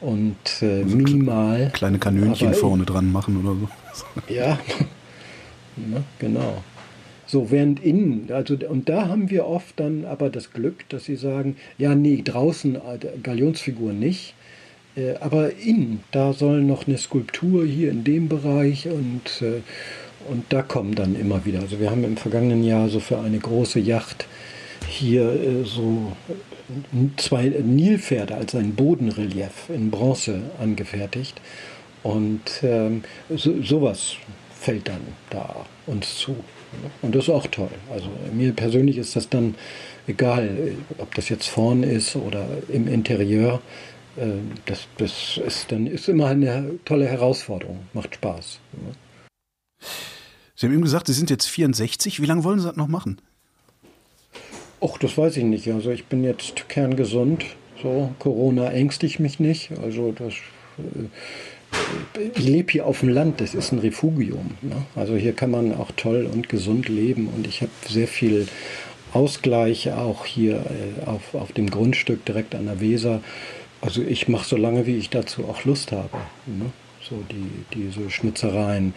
[0.00, 1.70] und äh, also minimal.
[1.72, 3.68] Kleine Kanönchen vorne dran machen oder so.
[4.32, 4.58] Ja,
[5.76, 6.02] ne?
[6.18, 6.62] genau.
[7.26, 11.16] So, während innen, also, und da haben wir oft dann aber das Glück, dass sie
[11.16, 14.34] sagen, ja, nee, draußen äh, Galionsfigur nicht,
[14.96, 19.62] äh, aber innen, da soll noch eine Skulptur hier in dem Bereich und, äh,
[20.28, 21.60] und da kommen dann immer wieder.
[21.60, 24.26] Also wir haben im vergangenen Jahr so für eine große Yacht
[24.88, 26.12] hier äh, so
[27.16, 31.40] zwei Nilpferde als ein Bodenrelief in Bronze angefertigt.
[32.02, 34.14] Und ähm, so, sowas
[34.58, 35.00] fällt dann
[35.30, 36.36] da uns zu.
[37.02, 37.70] Und das ist auch toll.
[37.92, 39.54] Also mir persönlich ist das dann
[40.06, 43.60] egal, ob das jetzt vorn ist oder im Interieur.
[44.16, 44.26] Äh,
[44.66, 48.58] das, das ist dann ist immer eine tolle Herausforderung, macht Spaß.
[50.54, 52.20] Sie haben eben gesagt, Sie sind jetzt 64.
[52.20, 53.20] Wie lange wollen Sie das noch machen?
[54.80, 55.68] Ach, das weiß ich nicht.
[55.70, 57.44] Also ich bin jetzt kerngesund.
[57.82, 59.70] So, Corona ängstigt mich nicht.
[59.82, 60.34] Also das.
[60.78, 61.08] Äh,
[62.34, 64.52] ich lebe hier auf dem Land, das ist ein Refugium.
[64.60, 64.76] Ne?
[64.94, 68.46] Also hier kann man auch toll und gesund leben und ich habe sehr viel
[69.12, 73.20] Ausgleich auch hier äh, auf, auf dem Grundstück direkt an der Weser.
[73.80, 76.18] Also ich mache so lange, wie ich dazu auch Lust habe.
[76.46, 76.66] Ne?
[77.08, 78.94] So die, diese Schnitzereien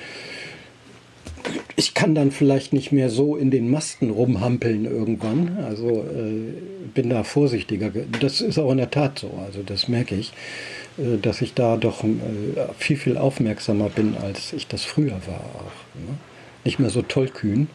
[1.75, 5.57] ich kann dann vielleicht nicht mehr so in den Masten rumhampeln irgendwann.
[5.65, 7.91] Also äh, bin da vorsichtiger.
[8.19, 9.31] Das ist auch in der Tat so.
[9.45, 10.33] Also das merke ich,
[10.97, 12.07] äh, dass ich da doch äh,
[12.77, 15.99] viel, viel aufmerksamer bin, als ich das früher war auch.
[15.99, 16.17] Ne?
[16.63, 17.67] Nicht mehr so tollkühn.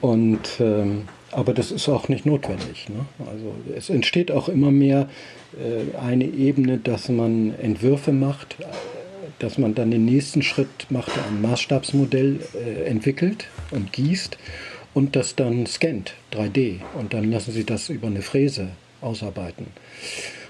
[0.00, 2.88] Und ähm, aber das ist auch nicht notwendig.
[2.88, 3.04] Ne?
[3.18, 5.08] Also es entsteht auch immer mehr
[5.54, 8.56] äh, eine Ebene, dass man Entwürfe macht,
[9.38, 14.38] dass man dann den nächsten Schritt macht, ein Maßstabsmodell äh, entwickelt und gießt
[14.94, 16.80] und das dann scannt, 3D.
[16.94, 18.68] Und dann lassen Sie das über eine Fräse
[19.00, 19.66] ausarbeiten.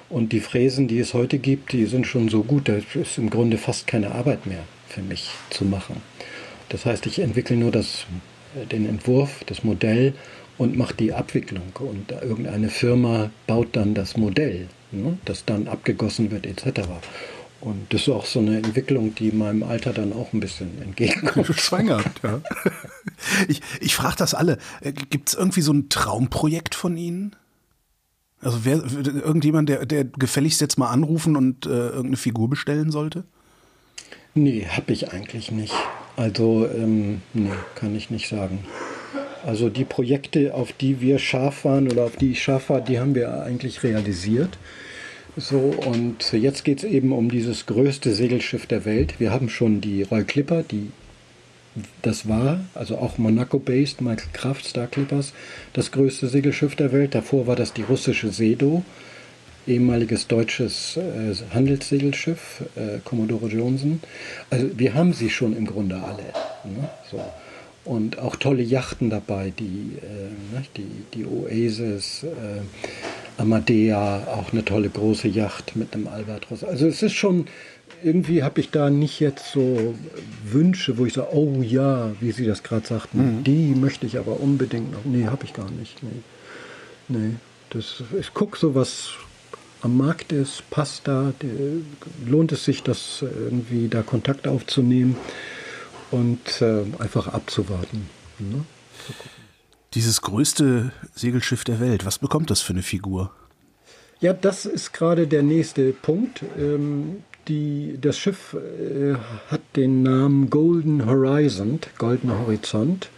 [0.09, 3.29] Und die Fräsen, die es heute gibt, die sind schon so gut, da ist im
[3.29, 6.01] Grunde fast keine Arbeit mehr für mich zu machen.
[6.69, 8.07] Das heißt, ich entwickle nur das,
[8.55, 10.15] äh, den Entwurf, das Modell
[10.59, 11.73] und mache die Abwicklung.
[11.79, 16.83] Und irgendeine Firma baut dann das Modell, ne, das dann abgegossen wird etc.
[17.61, 21.47] Und das ist auch so eine Entwicklung, die meinem Alter dann auch ein bisschen entgegenkommt.
[21.59, 22.41] Schwanger, ja.
[23.49, 24.59] Ich, ich frage das alle.
[24.83, 27.35] Äh, Gibt es irgendwie so ein Traumprojekt von Ihnen?
[28.41, 33.25] Also wer, irgendjemand, der, der gefälligst jetzt mal anrufen und äh, irgendeine Figur bestellen sollte?
[34.35, 35.75] Nee, habe ich eigentlich nicht.
[36.17, 38.59] Also, ähm, nee, kann ich nicht sagen.
[39.47, 42.99] Also die Projekte, auf die wir scharf waren oder auf die ich scharf war, die
[42.99, 44.59] haben wir eigentlich realisiert.
[45.39, 49.21] So, und jetzt geht es eben um dieses größte Segelschiff der Welt.
[49.21, 50.91] Wir haben schon die Roy Clipper, die
[52.01, 55.35] das war, also auch Monaco-based, Michael Kraft, Star Clippers,
[55.75, 57.15] das größte Segelschiff der Welt.
[57.15, 58.83] Davor war das die russische Sedo,
[59.67, 64.01] ehemaliges deutsches äh, Handelssegelschiff, äh, Commodore Johnson.
[64.49, 66.25] Also wir haben sie schon im Grunde alle.
[66.65, 66.89] Ne?
[67.11, 67.23] So.
[67.85, 70.65] Und auch tolle Yachten dabei, die, äh, ne?
[70.79, 72.63] die, die Oasis, äh,
[73.39, 76.65] Amadea, auch eine tolle große Yacht mit einem Albatros.
[76.65, 77.47] Also es ist schon,
[78.03, 79.95] irgendwie habe ich da nicht jetzt so
[80.45, 83.45] Wünsche, wo ich sage, oh ja, wie Sie das gerade sagten, mhm.
[83.45, 85.05] die möchte ich aber unbedingt noch.
[85.05, 86.03] Nee, habe ich gar nicht.
[86.03, 86.11] Nee.
[87.09, 87.35] nee.
[87.71, 89.11] Das, ich gucke so, was
[89.83, 91.33] am Markt ist, passt da,
[92.27, 95.17] lohnt es sich, das irgendwie da Kontakt aufzunehmen
[96.11, 98.09] und äh, einfach abzuwarten.
[98.39, 98.65] Ne?
[99.97, 103.31] Dieses größte Segelschiff der Welt, was bekommt das für eine Figur?
[104.21, 106.43] Ja, das ist gerade der nächste Punkt.
[106.59, 109.15] Ähm, die, das Schiff äh,
[109.51, 113.09] hat den Namen Golden Horizon, Goldener Horizont.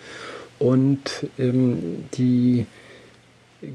[0.60, 2.66] Und ähm, die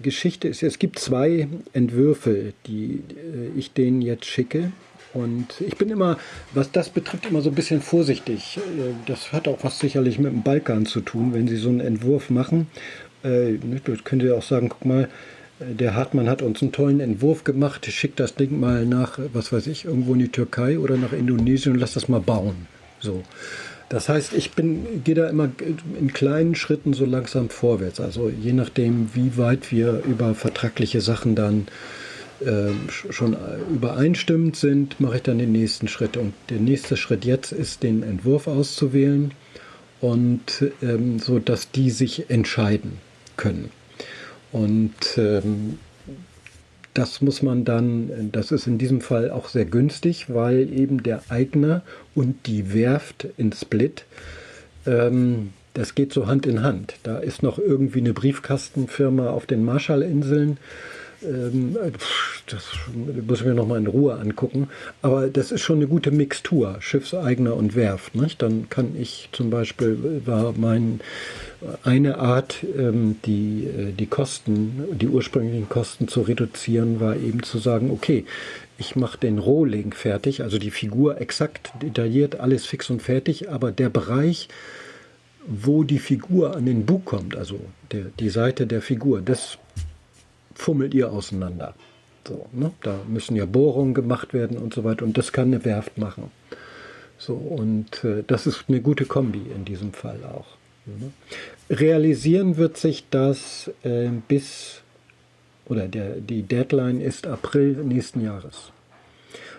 [0.01, 4.71] Geschichte ist, es gibt zwei Entwürfe, die äh, ich denen jetzt schicke.
[5.13, 6.17] Und ich bin immer,
[6.53, 8.57] was das betrifft, immer so ein bisschen vorsichtig.
[8.57, 11.79] Äh, das hat auch was sicherlich mit dem Balkan zu tun, wenn Sie so einen
[11.79, 12.67] Entwurf machen.
[13.23, 15.09] Äh, ne, könnt ihr auch sagen, guck mal,
[15.59, 19.53] äh, der Hartmann hat uns einen tollen Entwurf gemacht, schickt das Ding mal nach, was
[19.53, 22.67] weiß ich, irgendwo in die Türkei oder nach Indonesien und lass das mal bauen.
[22.99, 23.23] So.
[23.89, 25.49] Das heißt, ich bin, gehe da immer
[25.99, 27.99] in kleinen Schritten so langsam vorwärts.
[27.99, 31.67] Also je nachdem, wie weit wir über vertragliche Sachen dann
[33.09, 33.37] schon
[33.73, 36.17] übereinstimmend sind, mache ich dann den nächsten Schritt.
[36.17, 39.31] Und der nächste Schritt jetzt ist, den Entwurf auszuwählen
[40.01, 42.97] und ähm, so, dass die sich entscheiden
[43.37, 43.71] können.
[44.51, 45.79] Und ähm,
[46.93, 51.23] das muss man dann, das ist in diesem Fall auch sehr günstig, weil eben der
[51.29, 51.81] Eigner
[52.13, 54.05] und die Werft in Split,
[54.85, 56.95] ähm, das geht so Hand in Hand.
[57.01, 60.57] Da ist noch irgendwie eine Briefkastenfirma auf den Marshallinseln
[61.23, 61.77] Ähm,
[62.47, 62.63] das
[63.27, 64.69] muss ich mir nochmal in Ruhe angucken.
[65.01, 68.15] Aber das ist schon eine gute Mixtur, Schiffseigner und Werft.
[68.15, 68.41] Nicht?
[68.41, 70.99] Dann kann ich zum Beispiel, war mein
[71.83, 77.57] eine Art, ähm, die, äh, die Kosten, die ursprünglichen Kosten zu reduzieren, war eben zu
[77.57, 78.25] sagen, okay,
[78.77, 83.71] ich mache den Rohling fertig, also die Figur exakt detailliert, alles fix und fertig, aber
[83.71, 84.49] der Bereich,
[85.45, 87.59] wo die Figur an den Bug kommt, also
[87.91, 89.57] der, die Seite der Figur, das
[90.55, 91.73] fummelt ihr auseinander.
[92.27, 92.71] So, ne?
[92.81, 96.31] Da müssen ja Bohrungen gemacht werden und so weiter und das kann eine Werft machen.
[97.17, 100.47] So, und äh, das ist eine gute Kombi in diesem Fall auch.
[100.85, 101.11] Ne?
[101.69, 104.81] Realisieren wird sich das äh, bis,
[105.65, 108.71] oder der, die Deadline ist April nächsten Jahres.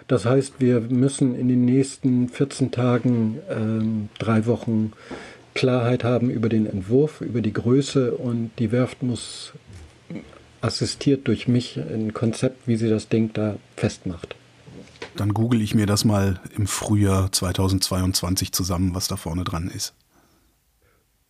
[0.08, 4.92] Das heißt, wir müssen in den nächsten 14 Tagen, ähm, drei Wochen
[5.54, 9.52] Klarheit haben über den Entwurf, über die Größe und die Werft muss
[10.64, 14.34] assistiert durch mich ein Konzept, wie sie das Ding da festmacht.
[15.14, 19.94] Dann google ich mir das mal im Frühjahr 2022 zusammen, was da vorne dran ist.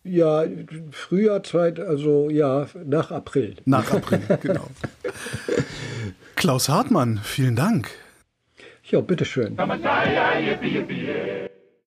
[0.03, 0.45] Ja,
[0.91, 3.55] Frühjahr, zweit, also ja, nach April.
[3.65, 4.67] Nach April, genau.
[6.35, 7.89] Klaus Hartmann, vielen Dank.
[8.85, 9.57] Ja, bitteschön.